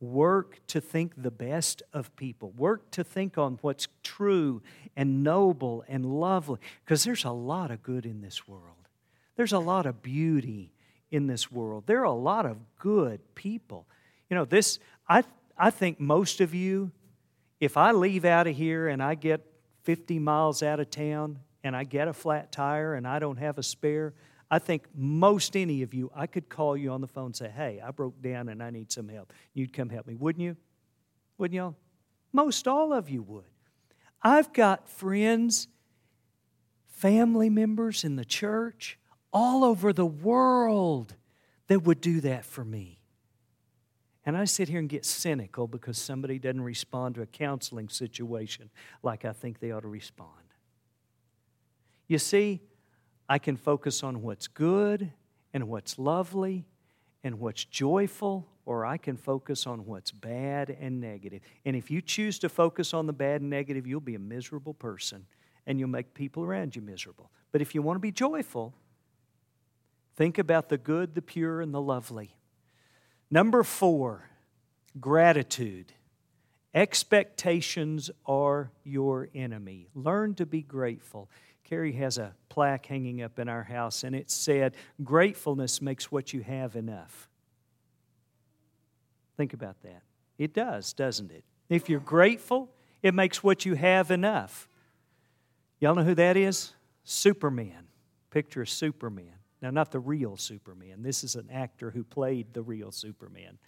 Work 0.00 0.58
to 0.68 0.80
think 0.80 1.20
the 1.20 1.30
best 1.30 1.82
of 1.92 2.14
people. 2.16 2.52
Work 2.56 2.90
to 2.92 3.04
think 3.04 3.36
on 3.36 3.58
what's 3.62 3.88
true 4.02 4.62
and 4.96 5.22
noble 5.22 5.84
and 5.86 6.06
lovely. 6.06 6.58
Because 6.84 7.04
there's 7.04 7.24
a 7.24 7.30
lot 7.30 7.70
of 7.70 7.82
good 7.82 8.06
in 8.06 8.20
this 8.20 8.48
world. 8.48 8.88
There's 9.36 9.52
a 9.52 9.58
lot 9.58 9.86
of 9.86 10.02
beauty 10.02 10.72
in 11.12 11.26
this 11.26 11.52
world. 11.52 11.84
There 11.86 12.00
are 12.00 12.04
a 12.04 12.12
lot 12.12 12.46
of 12.46 12.56
good 12.78 13.20
people. 13.36 13.86
You 14.28 14.36
know, 14.36 14.44
this, 14.44 14.80
I, 15.08 15.22
I 15.56 15.70
think 15.70 16.00
most 16.00 16.40
of 16.40 16.54
you, 16.54 16.90
if 17.60 17.76
I 17.76 17.92
leave 17.92 18.24
out 18.24 18.48
of 18.48 18.56
here 18.56 18.88
and 18.88 19.00
I 19.00 19.14
get 19.14 19.46
50 19.84 20.18
miles 20.18 20.62
out 20.62 20.80
of 20.80 20.90
town 20.90 21.38
and 21.62 21.76
I 21.76 21.84
get 21.84 22.08
a 22.08 22.12
flat 22.12 22.50
tire 22.50 22.94
and 22.94 23.06
I 23.06 23.18
don't 23.18 23.36
have 23.36 23.58
a 23.58 23.62
spare, 23.62 24.14
I 24.50 24.58
think 24.58 24.86
most 24.94 25.56
any 25.56 25.82
of 25.82 25.94
you, 25.94 26.10
I 26.14 26.26
could 26.26 26.48
call 26.48 26.76
you 26.76 26.90
on 26.90 27.02
the 27.02 27.06
phone 27.06 27.26
and 27.26 27.36
say, 27.36 27.50
Hey, 27.54 27.80
I 27.84 27.90
broke 27.90 28.20
down 28.20 28.48
and 28.48 28.62
I 28.62 28.70
need 28.70 28.90
some 28.90 29.08
help. 29.08 29.32
You'd 29.54 29.72
come 29.72 29.90
help 29.90 30.06
me, 30.06 30.14
wouldn't 30.14 30.42
you? 30.42 30.56
Wouldn't 31.38 31.56
y'all? 31.56 31.76
Most 32.32 32.66
all 32.66 32.92
of 32.92 33.08
you 33.08 33.22
would. 33.22 33.44
I've 34.22 34.52
got 34.52 34.88
friends, 34.88 35.68
family 36.86 37.50
members 37.50 38.04
in 38.04 38.16
the 38.16 38.24
church, 38.24 38.98
all 39.32 39.64
over 39.64 39.92
the 39.92 40.06
world 40.06 41.14
that 41.68 41.80
would 41.80 42.00
do 42.00 42.20
that 42.20 42.44
for 42.44 42.64
me. 42.64 42.98
And 44.24 44.36
I 44.36 44.44
sit 44.44 44.68
here 44.68 44.78
and 44.78 44.88
get 44.88 45.04
cynical 45.04 45.66
because 45.66 45.98
somebody 45.98 46.38
doesn't 46.38 46.60
respond 46.60 47.16
to 47.16 47.22
a 47.22 47.26
counseling 47.26 47.88
situation 47.88 48.70
like 49.02 49.24
I 49.24 49.32
think 49.32 49.58
they 49.58 49.72
ought 49.72 49.80
to 49.80 49.88
respond. 49.88 50.30
You 52.06 52.18
see, 52.18 52.60
I 53.28 53.38
can 53.38 53.56
focus 53.56 54.02
on 54.02 54.22
what's 54.22 54.46
good 54.46 55.12
and 55.52 55.68
what's 55.68 55.98
lovely 55.98 56.66
and 57.24 57.38
what's 57.38 57.64
joyful, 57.64 58.46
or 58.64 58.84
I 58.84 58.96
can 58.96 59.16
focus 59.16 59.66
on 59.66 59.86
what's 59.86 60.10
bad 60.10 60.76
and 60.80 61.00
negative. 61.00 61.40
And 61.64 61.74
if 61.74 61.90
you 61.90 62.00
choose 62.00 62.38
to 62.40 62.48
focus 62.48 62.94
on 62.94 63.06
the 63.06 63.12
bad 63.12 63.40
and 63.40 63.50
negative, 63.50 63.86
you'll 63.86 64.00
be 64.00 64.14
a 64.14 64.20
miserable 64.20 64.74
person 64.74 65.26
and 65.66 65.78
you'll 65.78 65.88
make 65.88 66.14
people 66.14 66.44
around 66.44 66.76
you 66.76 66.82
miserable. 66.82 67.30
But 67.50 67.60
if 67.60 67.74
you 67.74 67.82
want 67.82 67.96
to 67.96 68.00
be 68.00 68.12
joyful, 68.12 68.74
think 70.16 70.38
about 70.38 70.68
the 70.68 70.78
good, 70.78 71.14
the 71.14 71.22
pure, 71.22 71.60
and 71.60 71.72
the 71.72 71.80
lovely. 71.80 72.36
Number 73.30 73.62
four, 73.62 74.28
gratitude. 75.00 75.92
Expectations 76.74 78.10
are 78.26 78.70
your 78.84 79.28
enemy. 79.34 79.88
Learn 79.94 80.34
to 80.36 80.46
be 80.46 80.62
grateful. 80.62 81.30
Carrie 81.64 81.92
has 81.92 82.18
a 82.18 82.34
plaque 82.48 82.86
hanging 82.86 83.22
up 83.22 83.38
in 83.38 83.48
our 83.48 83.62
house, 83.62 84.04
and 84.04 84.14
it 84.14 84.30
said, 84.30 84.74
Gratefulness 85.02 85.80
makes 85.80 86.10
what 86.10 86.32
you 86.32 86.42
have 86.42 86.76
enough. 86.76 87.28
Think 89.36 89.54
about 89.54 89.80
that. 89.82 90.02
It 90.38 90.54
does, 90.54 90.92
doesn't 90.92 91.30
it? 91.30 91.44
If 91.68 91.88
you're 91.88 92.00
grateful, 92.00 92.70
it 93.02 93.14
makes 93.14 93.42
what 93.42 93.64
you 93.64 93.74
have 93.74 94.10
enough. 94.10 94.68
Y'all 95.80 95.94
know 95.94 96.04
who 96.04 96.14
that 96.14 96.36
is? 96.36 96.72
Superman. 97.04 97.88
Picture 98.30 98.64
Superman. 98.64 99.34
Now, 99.62 99.70
not 99.70 99.92
the 99.92 100.00
real 100.00 100.36
Superman. 100.36 101.02
This 101.02 101.22
is 101.22 101.36
an 101.36 101.48
actor 101.50 101.90
who 101.92 102.02
played 102.02 102.52
the 102.52 102.62
real 102.62 102.90
Superman. 102.90 103.58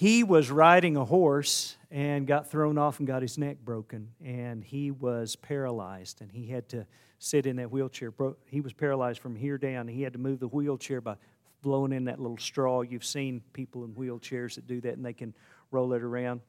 he 0.00 0.24
was 0.24 0.50
riding 0.50 0.96
a 0.96 1.04
horse 1.04 1.76
and 1.90 2.26
got 2.26 2.50
thrown 2.50 2.78
off 2.78 3.00
and 3.00 3.06
got 3.06 3.20
his 3.20 3.36
neck 3.36 3.58
broken, 3.62 4.08
and 4.24 4.64
he 4.64 4.90
was 4.90 5.36
paralyzed, 5.36 6.22
and 6.22 6.32
he 6.32 6.46
had 6.46 6.70
to 6.70 6.86
sit 7.18 7.44
in 7.44 7.56
that 7.56 7.70
wheelchair. 7.70 8.10
He 8.46 8.62
was 8.62 8.72
paralyzed 8.72 9.20
from 9.20 9.36
here 9.36 9.58
down. 9.58 9.88
He 9.88 10.00
had 10.00 10.14
to 10.14 10.18
move 10.18 10.40
the 10.40 10.48
wheelchair 10.48 11.02
by 11.02 11.16
blowing 11.60 11.92
in 11.92 12.04
that 12.06 12.18
little 12.18 12.38
straw. 12.38 12.80
You've 12.80 13.04
seen 13.04 13.42
people 13.52 13.84
in 13.84 13.90
wheelchairs 13.90 14.54
that 14.54 14.66
do 14.66 14.80
that, 14.80 14.94
and 14.94 15.04
they 15.04 15.12
can 15.12 15.34
roll 15.70 15.92
it 15.92 16.02
around. 16.02 16.40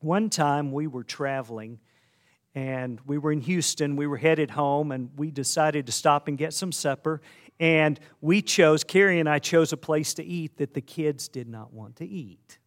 One 0.00 0.28
time 0.28 0.70
we 0.70 0.86
were 0.86 1.04
traveling, 1.04 1.78
and 2.54 3.00
we 3.06 3.18
were 3.18 3.32
in 3.32 3.40
Houston. 3.40 3.96
We 3.96 4.06
were 4.06 4.16
headed 4.16 4.50
home, 4.50 4.92
and 4.92 5.10
we 5.16 5.30
decided 5.30 5.86
to 5.86 5.92
stop 5.92 6.28
and 6.28 6.36
get 6.36 6.52
some 6.52 6.72
supper. 6.72 7.20
And 7.58 8.00
we 8.20 8.42
chose, 8.42 8.84
Carrie 8.84 9.20
and 9.20 9.28
I 9.28 9.38
chose 9.38 9.72
a 9.72 9.76
place 9.76 10.14
to 10.14 10.24
eat 10.24 10.56
that 10.56 10.74
the 10.74 10.80
kids 10.80 11.28
did 11.28 11.48
not 11.48 11.72
want 11.72 11.96
to 11.96 12.06
eat. 12.06 12.58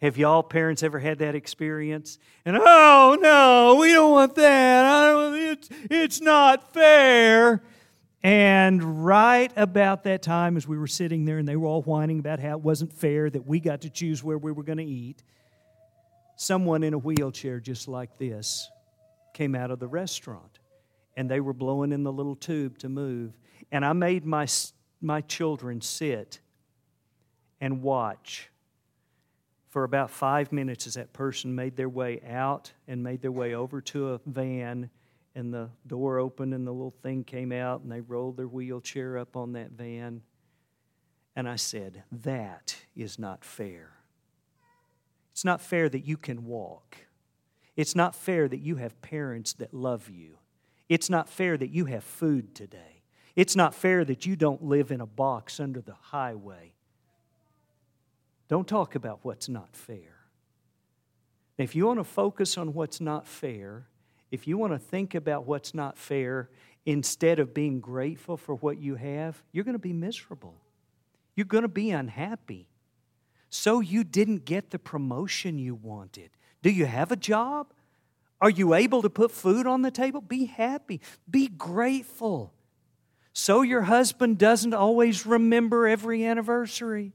Have 0.00 0.16
y'all 0.16 0.42
parents 0.42 0.82
ever 0.82 0.98
had 0.98 1.18
that 1.18 1.34
experience? 1.34 2.18
And 2.46 2.56
oh 2.58 3.18
no, 3.20 3.76
we 3.78 3.92
don't 3.92 4.12
want 4.12 4.34
that. 4.36 4.82
Don't, 4.82 5.34
it's, 5.34 5.68
it's 5.90 6.20
not 6.22 6.72
fair. 6.72 7.62
And 8.22 9.04
right 9.04 9.52
about 9.56 10.04
that 10.04 10.22
time, 10.22 10.56
as 10.56 10.66
we 10.66 10.78
were 10.78 10.86
sitting 10.86 11.24
there 11.24 11.38
and 11.38 11.46
they 11.46 11.56
were 11.56 11.66
all 11.66 11.82
whining 11.82 12.18
about 12.18 12.38
how 12.38 12.52
it 12.52 12.60
wasn't 12.60 12.92
fair 12.92 13.28
that 13.28 13.46
we 13.46 13.60
got 13.60 13.82
to 13.82 13.90
choose 13.90 14.22
where 14.22 14.38
we 14.38 14.52
were 14.52 14.62
going 14.62 14.78
to 14.78 14.84
eat, 14.84 15.22
someone 16.40 16.82
in 16.82 16.94
a 16.94 16.98
wheelchair 16.98 17.60
just 17.60 17.86
like 17.86 18.16
this 18.16 18.70
came 19.34 19.54
out 19.54 19.70
of 19.70 19.78
the 19.78 19.86
restaurant 19.86 20.58
and 21.14 21.30
they 21.30 21.38
were 21.38 21.52
blowing 21.52 21.92
in 21.92 22.02
the 22.02 22.10
little 22.10 22.34
tube 22.34 22.78
to 22.78 22.88
move. 22.88 23.36
And 23.70 23.84
I 23.84 23.92
made 23.92 24.24
my, 24.24 24.46
my 25.02 25.20
children 25.20 25.82
sit 25.82 26.40
and 27.60 27.82
watch 27.82 28.48
for 29.68 29.84
about 29.84 30.10
five 30.10 30.50
minutes 30.50 30.86
as 30.86 30.94
that 30.94 31.12
person 31.12 31.54
made 31.54 31.76
their 31.76 31.90
way 31.90 32.22
out 32.26 32.72
and 32.88 33.02
made 33.02 33.20
their 33.20 33.30
way 33.30 33.54
over 33.54 33.82
to 33.82 34.14
a 34.14 34.20
van 34.24 34.88
and 35.34 35.52
the 35.52 35.68
door 35.86 36.18
opened 36.18 36.54
and 36.54 36.66
the 36.66 36.72
little 36.72 36.94
thing 37.02 37.22
came 37.22 37.52
out 37.52 37.82
and 37.82 37.92
they 37.92 38.00
rolled 38.00 38.38
their 38.38 38.48
wheelchair 38.48 39.18
up 39.18 39.36
on 39.36 39.52
that 39.52 39.72
van. 39.72 40.22
And 41.36 41.46
I 41.46 41.56
said, 41.56 42.02
That 42.10 42.76
is 42.96 43.18
not 43.18 43.44
fair. 43.44 43.99
It's 45.40 45.44
not 45.46 45.62
fair 45.62 45.88
that 45.88 46.06
you 46.06 46.18
can 46.18 46.44
walk. 46.44 46.98
It's 47.74 47.96
not 47.96 48.14
fair 48.14 48.46
that 48.46 48.60
you 48.60 48.76
have 48.76 49.00
parents 49.00 49.54
that 49.54 49.72
love 49.72 50.10
you. 50.10 50.36
It's 50.86 51.08
not 51.08 51.30
fair 51.30 51.56
that 51.56 51.70
you 51.70 51.86
have 51.86 52.04
food 52.04 52.54
today. 52.54 53.04
It's 53.36 53.56
not 53.56 53.74
fair 53.74 54.04
that 54.04 54.26
you 54.26 54.36
don't 54.36 54.62
live 54.62 54.90
in 54.90 55.00
a 55.00 55.06
box 55.06 55.58
under 55.58 55.80
the 55.80 55.94
highway. 55.94 56.74
Don't 58.48 58.68
talk 58.68 58.94
about 58.94 59.20
what's 59.22 59.48
not 59.48 59.74
fair. 59.74 60.26
If 61.56 61.74
you 61.74 61.86
want 61.86 62.00
to 62.00 62.04
focus 62.04 62.58
on 62.58 62.74
what's 62.74 63.00
not 63.00 63.26
fair, 63.26 63.86
if 64.30 64.46
you 64.46 64.58
want 64.58 64.74
to 64.74 64.78
think 64.78 65.14
about 65.14 65.46
what's 65.46 65.72
not 65.72 65.96
fair 65.96 66.50
instead 66.84 67.38
of 67.38 67.54
being 67.54 67.80
grateful 67.80 68.36
for 68.36 68.56
what 68.56 68.76
you 68.76 68.96
have, 68.96 69.42
you're 69.52 69.64
going 69.64 69.72
to 69.72 69.78
be 69.78 69.94
miserable. 69.94 70.56
You're 71.34 71.46
going 71.46 71.62
to 71.62 71.68
be 71.68 71.92
unhappy. 71.92 72.66
So 73.50 73.80
you 73.80 74.04
didn't 74.04 74.44
get 74.44 74.70
the 74.70 74.78
promotion 74.78 75.58
you 75.58 75.74
wanted. 75.74 76.30
Do 76.62 76.70
you 76.70 76.86
have 76.86 77.10
a 77.10 77.16
job? 77.16 77.72
Are 78.40 78.48
you 78.50 78.74
able 78.74 79.02
to 79.02 79.10
put 79.10 79.32
food 79.32 79.66
on 79.66 79.82
the 79.82 79.90
table? 79.90 80.20
Be 80.20 80.46
happy. 80.46 81.00
Be 81.28 81.48
grateful. 81.48 82.54
So 83.32 83.62
your 83.62 83.82
husband 83.82 84.38
doesn't 84.38 84.72
always 84.72 85.26
remember 85.26 85.86
every 85.86 86.24
anniversary. 86.24 87.12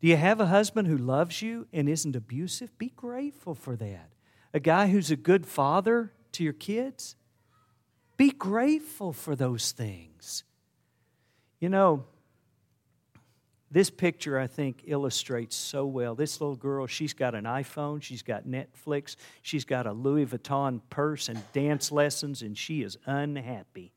Do 0.00 0.06
you 0.06 0.16
have 0.16 0.40
a 0.40 0.46
husband 0.46 0.86
who 0.86 0.96
loves 0.96 1.42
you 1.42 1.66
and 1.72 1.88
isn't 1.88 2.14
abusive? 2.14 2.76
Be 2.78 2.92
grateful 2.94 3.54
for 3.54 3.74
that. 3.76 4.12
A 4.54 4.60
guy 4.60 4.88
who's 4.88 5.10
a 5.10 5.16
good 5.16 5.44
father 5.44 6.12
to 6.32 6.44
your 6.44 6.52
kids? 6.52 7.16
Be 8.16 8.30
grateful 8.30 9.12
for 9.12 9.34
those 9.34 9.72
things. 9.72 10.44
You 11.60 11.68
know, 11.68 12.04
this 13.70 13.90
picture, 13.90 14.38
I 14.38 14.46
think, 14.46 14.82
illustrates 14.86 15.54
so 15.54 15.84
well. 15.84 16.14
This 16.14 16.40
little 16.40 16.56
girl, 16.56 16.86
she's 16.86 17.12
got 17.12 17.34
an 17.34 17.44
iPhone, 17.44 18.02
she's 18.02 18.22
got 18.22 18.46
Netflix, 18.46 19.16
she's 19.42 19.64
got 19.64 19.86
a 19.86 19.92
Louis 19.92 20.26
Vuitton 20.26 20.80
purse 20.88 21.28
and 21.28 21.42
dance 21.52 21.92
lessons, 21.92 22.40
and 22.42 22.56
she 22.56 22.82
is 22.82 22.96
unhappy. 23.04 23.92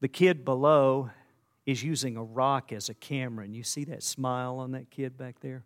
The 0.00 0.08
kid 0.08 0.44
below 0.44 1.10
is 1.66 1.82
using 1.82 2.16
a 2.16 2.22
rock 2.24 2.72
as 2.72 2.88
a 2.88 2.94
camera. 2.94 3.44
And 3.44 3.54
you 3.54 3.62
see 3.62 3.84
that 3.84 4.02
smile 4.02 4.58
on 4.58 4.72
that 4.72 4.90
kid 4.90 5.16
back 5.16 5.40
there? 5.40 5.64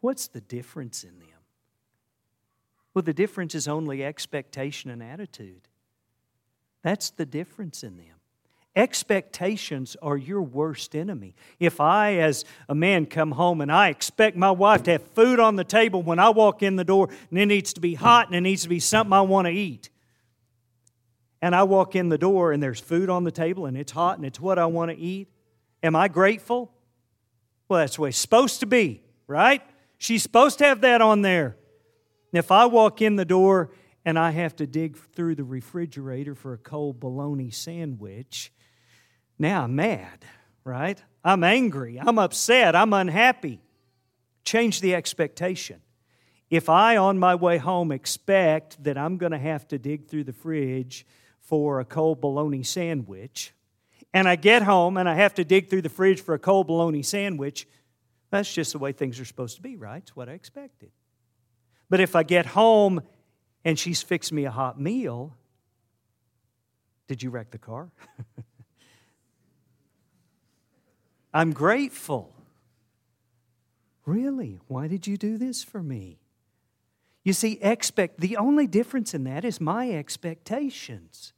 What's 0.00 0.28
the 0.28 0.40
difference 0.40 1.04
in 1.04 1.18
them? 1.18 1.28
Well, 2.94 3.02
the 3.02 3.14
difference 3.14 3.54
is 3.54 3.68
only 3.68 4.04
expectation 4.04 4.90
and 4.90 5.02
attitude. 5.02 5.68
That's 6.82 7.10
the 7.10 7.24
difference 7.24 7.82
in 7.82 7.96
them. 7.96 8.11
Expectations 8.74 9.96
are 10.00 10.16
your 10.16 10.40
worst 10.40 10.96
enemy. 10.96 11.34
If 11.60 11.78
I, 11.78 12.14
as 12.14 12.44
a 12.68 12.74
man, 12.74 13.04
come 13.04 13.32
home 13.32 13.60
and 13.60 13.70
I 13.70 13.88
expect 13.88 14.36
my 14.36 14.50
wife 14.50 14.82
to 14.84 14.92
have 14.92 15.02
food 15.02 15.38
on 15.40 15.56
the 15.56 15.64
table 15.64 16.02
when 16.02 16.18
I 16.18 16.30
walk 16.30 16.62
in 16.62 16.76
the 16.76 16.84
door, 16.84 17.10
and 17.30 17.38
it 17.38 17.46
needs 17.46 17.74
to 17.74 17.80
be 17.80 17.94
hot 17.94 18.28
and 18.28 18.36
it 18.36 18.40
needs 18.40 18.62
to 18.62 18.70
be 18.70 18.80
something 18.80 19.12
I 19.12 19.20
want 19.20 19.46
to 19.46 19.52
eat, 19.52 19.90
and 21.42 21.54
I 21.54 21.64
walk 21.64 21.96
in 21.96 22.08
the 22.08 22.16
door 22.16 22.52
and 22.52 22.62
there's 22.62 22.80
food 22.80 23.10
on 23.10 23.24
the 23.24 23.32
table 23.32 23.66
and 23.66 23.76
it's 23.76 23.92
hot 23.92 24.16
and 24.16 24.24
it's 24.24 24.40
what 24.40 24.58
I 24.58 24.66
want 24.66 24.92
to 24.92 24.96
eat, 24.96 25.28
am 25.82 25.96
I 25.96 26.08
grateful? 26.08 26.72
Well, 27.68 27.80
that's 27.80 27.96
the 27.96 28.02
way 28.02 28.08
it's 28.10 28.18
supposed 28.18 28.60
to 28.60 28.66
be, 28.66 29.02
right? 29.26 29.60
She's 29.98 30.22
supposed 30.22 30.58
to 30.58 30.64
have 30.64 30.80
that 30.82 31.02
on 31.02 31.22
there. 31.22 31.56
And 32.32 32.38
if 32.38 32.50
I 32.50 32.66
walk 32.66 33.02
in 33.02 33.16
the 33.16 33.24
door 33.24 33.70
and 34.04 34.18
I 34.18 34.30
have 34.30 34.56
to 34.56 34.66
dig 34.66 34.96
through 34.96 35.34
the 35.34 35.44
refrigerator 35.44 36.34
for 36.34 36.54
a 36.54 36.58
cold 36.58 37.00
bologna 37.00 37.50
sandwich, 37.50 38.52
now 39.42 39.64
I'm 39.64 39.76
mad, 39.76 40.24
right? 40.64 41.02
I'm 41.24 41.44
angry. 41.44 42.00
I'm 42.00 42.18
upset. 42.18 42.74
I'm 42.74 42.92
unhappy. 42.92 43.60
Change 44.44 44.80
the 44.80 44.94
expectation. 44.94 45.80
If 46.48 46.68
I, 46.68 46.96
on 46.96 47.18
my 47.18 47.34
way 47.34 47.58
home, 47.58 47.92
expect 47.92 48.82
that 48.84 48.96
I'm 48.96 49.16
going 49.16 49.32
to 49.32 49.38
have 49.38 49.66
to 49.68 49.78
dig 49.78 50.06
through 50.06 50.24
the 50.24 50.32
fridge 50.32 51.06
for 51.40 51.80
a 51.80 51.84
cold 51.84 52.20
bologna 52.20 52.62
sandwich, 52.62 53.52
and 54.14 54.28
I 54.28 54.36
get 54.36 54.62
home 54.62 54.96
and 54.96 55.08
I 55.08 55.14
have 55.14 55.34
to 55.34 55.44
dig 55.44 55.68
through 55.68 55.82
the 55.82 55.88
fridge 55.88 56.20
for 56.20 56.34
a 56.34 56.38
cold 56.38 56.66
bologna 56.66 57.02
sandwich, 57.02 57.66
that's 58.30 58.52
just 58.52 58.72
the 58.72 58.78
way 58.78 58.92
things 58.92 59.20
are 59.20 59.24
supposed 59.24 59.56
to 59.56 59.62
be, 59.62 59.76
right? 59.76 60.02
It's 60.02 60.16
what 60.16 60.28
I 60.28 60.32
expected. 60.32 60.90
But 61.90 62.00
if 62.00 62.16
I 62.16 62.22
get 62.22 62.46
home 62.46 63.02
and 63.64 63.78
she's 63.78 64.02
fixed 64.02 64.32
me 64.32 64.44
a 64.44 64.50
hot 64.50 64.80
meal, 64.80 65.36
did 67.08 67.22
you 67.22 67.30
wreck 67.30 67.50
the 67.50 67.58
car? 67.58 67.90
I'm 71.32 71.52
grateful. 71.52 72.34
Really? 74.04 74.58
Why 74.68 74.88
did 74.88 75.06
you 75.06 75.16
do 75.16 75.38
this 75.38 75.62
for 75.62 75.82
me? 75.82 76.18
You 77.24 77.32
see, 77.32 77.58
expect 77.62 78.20
the 78.20 78.36
only 78.36 78.66
difference 78.66 79.14
in 79.14 79.24
that 79.24 79.44
is 79.44 79.60
my 79.60 79.90
expectations. 79.90 81.32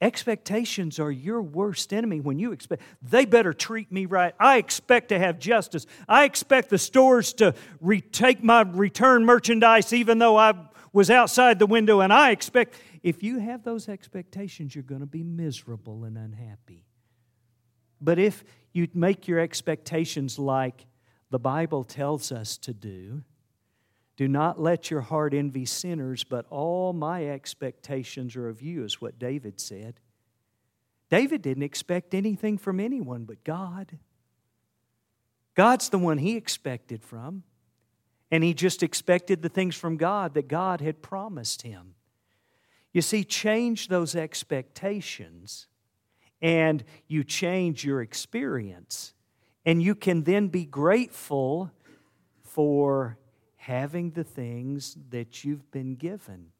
Expectations 0.00 1.00
are 1.00 1.10
your 1.10 1.42
worst 1.42 1.92
enemy 1.92 2.20
when 2.20 2.38
you 2.38 2.52
expect 2.52 2.82
they 3.02 3.24
better 3.24 3.52
treat 3.52 3.90
me 3.90 4.06
right. 4.06 4.32
I 4.38 4.58
expect 4.58 5.08
to 5.08 5.18
have 5.18 5.40
justice. 5.40 5.86
I 6.08 6.24
expect 6.24 6.70
the 6.70 6.78
stores 6.78 7.32
to 7.34 7.54
retake 7.80 8.42
my 8.42 8.62
return 8.62 9.24
merchandise 9.24 9.92
even 9.92 10.18
though 10.18 10.36
I 10.36 10.54
was 10.92 11.10
outside 11.10 11.58
the 11.58 11.66
window 11.66 12.00
and 12.00 12.12
I 12.12 12.30
expect 12.30 12.76
if 13.02 13.22
you 13.24 13.40
have 13.40 13.64
those 13.64 13.88
expectations 13.88 14.74
you're 14.74 14.84
going 14.84 15.00
to 15.00 15.06
be 15.06 15.24
miserable 15.24 16.04
and 16.04 16.16
unhappy. 16.16 16.87
But 18.00 18.18
if 18.18 18.44
you 18.72 18.88
make 18.94 19.26
your 19.28 19.38
expectations 19.38 20.38
like 20.38 20.86
the 21.30 21.38
Bible 21.38 21.84
tells 21.84 22.32
us 22.32 22.56
to 22.58 22.72
do, 22.72 23.22
do 24.16 24.26
not 24.26 24.60
let 24.60 24.90
your 24.90 25.00
heart 25.00 25.34
envy 25.34 25.64
sinners, 25.64 26.24
but 26.24 26.46
all 26.50 26.92
my 26.92 27.26
expectations 27.26 28.34
are 28.34 28.48
of 28.48 28.62
you, 28.62 28.84
is 28.84 29.00
what 29.00 29.18
David 29.18 29.60
said. 29.60 30.00
David 31.10 31.42
didn't 31.42 31.62
expect 31.62 32.14
anything 32.14 32.58
from 32.58 32.80
anyone 32.80 33.24
but 33.24 33.44
God. 33.44 33.98
God's 35.54 35.88
the 35.88 35.98
one 35.98 36.18
he 36.18 36.36
expected 36.36 37.04
from. 37.04 37.44
And 38.30 38.44
he 38.44 38.52
just 38.52 38.82
expected 38.82 39.40
the 39.40 39.48
things 39.48 39.74
from 39.74 39.96
God 39.96 40.34
that 40.34 40.48
God 40.48 40.80
had 40.80 41.02
promised 41.02 41.62
him. 41.62 41.94
You 42.92 43.02
see, 43.02 43.24
change 43.24 43.88
those 43.88 44.14
expectations 44.14 45.66
and 46.40 46.84
you 47.06 47.24
change 47.24 47.84
your 47.84 48.00
experience. 48.02 49.12
And 49.66 49.82
you 49.82 49.94
can 49.94 50.22
then 50.24 50.48
be 50.48 50.64
grateful 50.64 51.70
for 52.42 53.18
having 53.56 54.12
the 54.12 54.24
things 54.24 54.96
that 55.10 55.44
you've 55.44 55.70
been 55.70 55.94
given. 55.94 56.52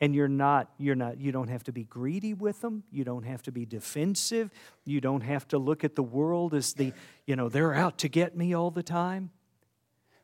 and 0.00 0.14
you're 0.14 0.28
not 0.28 0.70
you're 0.78 0.94
not 0.94 1.18
you 1.18 1.32
don't 1.32 1.48
have 1.48 1.64
to 1.64 1.72
be 1.72 1.84
greedy 1.84 2.34
with 2.34 2.60
them. 2.60 2.84
You 2.90 3.04
don't 3.04 3.24
have 3.24 3.42
to 3.42 3.52
be 3.52 3.66
defensive. 3.66 4.50
You 4.84 5.00
don't 5.00 5.22
have 5.22 5.48
to 5.48 5.58
look 5.58 5.84
at 5.84 5.96
the 5.96 6.02
world 6.02 6.54
as 6.54 6.74
the 6.74 6.92
you 7.26 7.36
know 7.36 7.48
they're 7.48 7.74
out 7.74 7.98
to 7.98 8.08
get 8.08 8.36
me 8.36 8.54
all 8.54 8.70
the 8.70 8.82
time. 8.82 9.30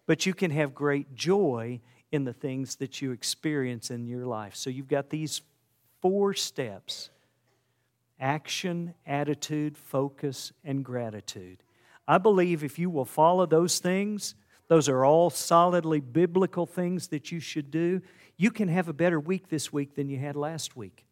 But 0.07 0.27
you 0.27 0.35
can 0.35 0.51
have 0.51 0.75
great 0.75 1.15
joy 1.15 1.81
in 2.13 2.25
the 2.25 2.33
things 2.33 2.77
that 2.77 3.03
you 3.03 3.11
experience 3.13 3.91
in 3.91 4.07
your 4.07 4.27
life. 4.27 4.55
So 4.55 4.71
you've 4.71 4.89
got 4.89 5.11
these 5.11 5.43
four 6.01 6.35
steps 6.35 7.11
action 8.25 8.95
attitude 9.07 9.77
focus 9.77 10.53
and 10.65 10.85
gratitude 10.85 11.63
i 12.09 12.17
believe 12.17 12.65
if 12.65 12.79
you 12.79 12.89
will 12.89 13.05
follow 13.05 13.45
those 13.45 13.79
things 13.79 14.35
those 14.69 14.89
are 14.89 15.05
all 15.05 15.29
solidly 15.29 16.01
biblical 16.01 16.65
things 16.65 17.09
that 17.09 17.31
you 17.31 17.39
should 17.39 17.71
do 17.71 18.01
you 18.37 18.51
can 18.51 18.69
have 18.69 18.89
a 18.89 18.93
better 18.93 19.21
week 19.21 19.49
this 19.49 19.73
week 19.73 19.95
than 19.95 20.09
you 20.09 20.19
had 20.19 20.37
last 20.37 20.77
week. 20.77 21.05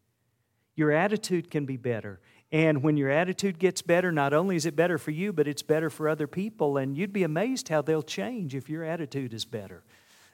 Your 0.75 0.91
attitude 0.91 1.49
can 1.49 1.65
be 1.65 1.77
better. 1.77 2.19
And 2.51 2.83
when 2.83 2.97
your 2.97 3.09
attitude 3.09 3.57
gets 3.57 3.81
better, 3.81 4.11
not 4.11 4.33
only 4.33 4.55
is 4.55 4.65
it 4.65 4.75
better 4.75 4.97
for 4.97 5.11
you, 5.11 5.33
but 5.33 5.47
it's 5.47 5.61
better 5.61 5.89
for 5.89 6.09
other 6.09 6.27
people. 6.27 6.77
And 6.77 6.97
you'd 6.97 7.13
be 7.13 7.23
amazed 7.23 7.69
how 7.69 7.81
they'll 7.81 8.03
change 8.03 8.53
if 8.53 8.69
your 8.69 8.83
attitude 8.83 9.33
is 9.33 9.45
better. 9.45 9.83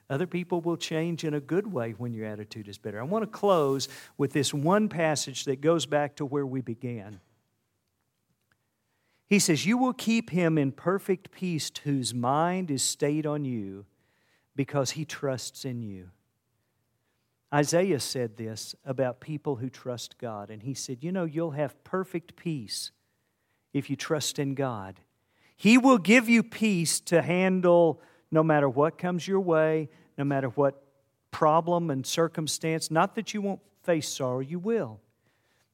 Other 0.09 0.25
people 0.25 0.59
will 0.61 0.77
change 0.77 1.23
in 1.23 1.35
a 1.35 1.39
good 1.39 1.71
way 1.71 1.91
when 1.91 2.13
your 2.13 2.25
attitude 2.25 2.67
is 2.67 2.79
better. 2.79 2.99
I 2.99 3.03
want 3.03 3.23
to 3.23 3.29
close 3.29 3.87
with 4.17 4.33
this 4.33 4.53
one 4.53 4.89
passage 4.89 5.45
that 5.45 5.61
goes 5.61 5.85
back 5.85 6.15
to 6.15 6.25
where 6.25 6.45
we 6.45 6.61
began. 6.61 7.19
He 9.27 9.37
says, 9.37 9.67
You 9.67 9.77
will 9.77 9.93
keep 9.93 10.31
him 10.31 10.57
in 10.57 10.71
perfect 10.71 11.31
peace 11.31 11.71
whose 11.83 12.13
mind 12.13 12.71
is 12.71 12.81
stayed 12.81 13.27
on 13.27 13.45
you 13.45 13.85
because 14.55 14.91
he 14.91 15.05
trusts 15.05 15.63
in 15.63 15.83
you. 15.83 16.09
Isaiah 17.53 17.99
said 17.99 18.37
this 18.37 18.75
about 18.83 19.19
people 19.19 19.57
who 19.57 19.69
trust 19.69 20.17
God, 20.17 20.49
and 20.49 20.63
he 20.63 20.73
said, 20.73 21.03
You 21.03 21.11
know, 21.11 21.25
you'll 21.25 21.51
have 21.51 21.83
perfect 21.83 22.35
peace 22.35 22.91
if 23.73 23.89
you 23.89 23.95
trust 23.95 24.39
in 24.39 24.55
God. 24.55 24.99
He 25.55 25.77
will 25.77 25.97
give 25.99 26.27
you 26.27 26.41
peace 26.41 26.99
to 27.01 27.21
handle 27.21 28.01
no 28.31 28.43
matter 28.43 28.69
what 28.69 28.97
comes 28.97 29.27
your 29.27 29.39
way, 29.39 29.89
no 30.17 30.23
matter 30.23 30.49
what 30.49 30.83
problem 31.31 31.89
and 31.89 32.05
circumstance. 32.05 32.91
Not 32.91 33.15
that 33.15 33.33
you 33.33 33.41
won't 33.41 33.61
face 33.83 34.09
sorrow, 34.09 34.39
you 34.39 34.59
will, 34.59 34.99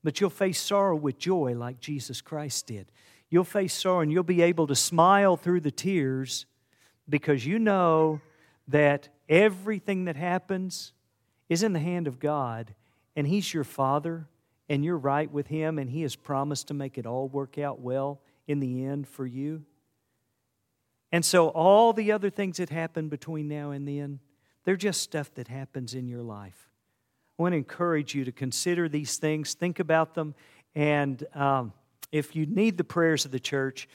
but 0.03 0.19
you'll 0.19 0.29
face 0.29 0.59
sorrow 0.59 0.95
with 0.95 1.17
joy 1.17 1.53
like 1.55 1.79
Jesus 1.79 2.21
Christ 2.21 2.67
did. 2.67 2.91
You'll 3.29 3.43
face 3.43 3.73
sorrow 3.73 4.01
and 4.01 4.11
you'll 4.11 4.23
be 4.23 4.41
able 4.41 4.67
to 4.67 4.75
smile 4.75 5.35
through 5.35 5.61
the 5.61 5.71
tears 5.71 6.45
because 7.09 7.45
you 7.45 7.59
know 7.59 8.21
that 8.67 9.09
everything 9.29 10.05
that 10.05 10.15
happens 10.15 10.93
is 11.49 11.63
in 11.63 11.73
the 11.73 11.79
hand 11.79 12.07
of 12.07 12.19
God, 12.19 12.73
and 13.15 13.27
He's 13.27 13.53
your 13.53 13.63
Father, 13.63 14.27
and 14.67 14.83
you're 14.83 14.97
right 14.97 15.31
with 15.31 15.47
Him, 15.47 15.77
and 15.77 15.89
He 15.89 16.01
has 16.01 16.15
promised 16.15 16.67
to 16.69 16.73
make 16.73 16.97
it 16.97 17.05
all 17.05 17.27
work 17.27 17.57
out 17.57 17.79
well 17.79 18.21
in 18.47 18.59
the 18.59 18.85
end 18.85 19.07
for 19.07 19.25
you. 19.25 19.63
And 21.15 21.23
so, 21.23 21.47
all 21.47 21.93
the 21.93 22.11
other 22.11 22.29
things 22.29 22.57
that 22.57 22.69
happen 22.69 23.07
between 23.07 23.47
now 23.47 23.71
and 23.71 23.87
then, 23.87 24.19
they're 24.65 24.75
just 24.75 24.99
stuff 24.99 25.33
that 25.35 25.47
happens 25.47 25.93
in 25.93 26.09
your 26.09 26.21
life. 26.21 26.69
I 27.39 27.43
want 27.43 27.53
to 27.53 27.57
encourage 27.57 28.13
you 28.13 28.25
to 28.25 28.33
consider 28.33 28.89
these 28.89 29.15
things, 29.15 29.53
think 29.53 29.79
about 29.79 30.13
them, 30.13 30.35
and 30.75 31.25
um, 31.33 31.71
if 32.11 32.35
you 32.35 32.45
need 32.45 32.77
the 32.77 32.83
prayers 32.83 33.23
of 33.23 33.31
the 33.31 33.39
church, 33.39 33.87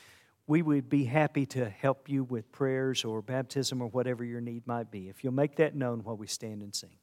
we 0.46 0.62
would 0.62 0.88
be 0.88 1.04
happy 1.04 1.44
to 1.44 1.68
help 1.68 2.08
you 2.08 2.24
with 2.24 2.50
prayers 2.52 3.04
or 3.04 3.20
baptism 3.20 3.82
or 3.82 3.88
whatever 3.88 4.24
your 4.24 4.40
need 4.40 4.66
might 4.66 4.90
be. 4.90 5.10
If 5.10 5.22
you'll 5.22 5.34
make 5.34 5.56
that 5.56 5.74
known 5.74 6.02
while 6.02 6.16
we 6.16 6.26
stand 6.26 6.62
and 6.62 6.74
sing. 6.74 6.96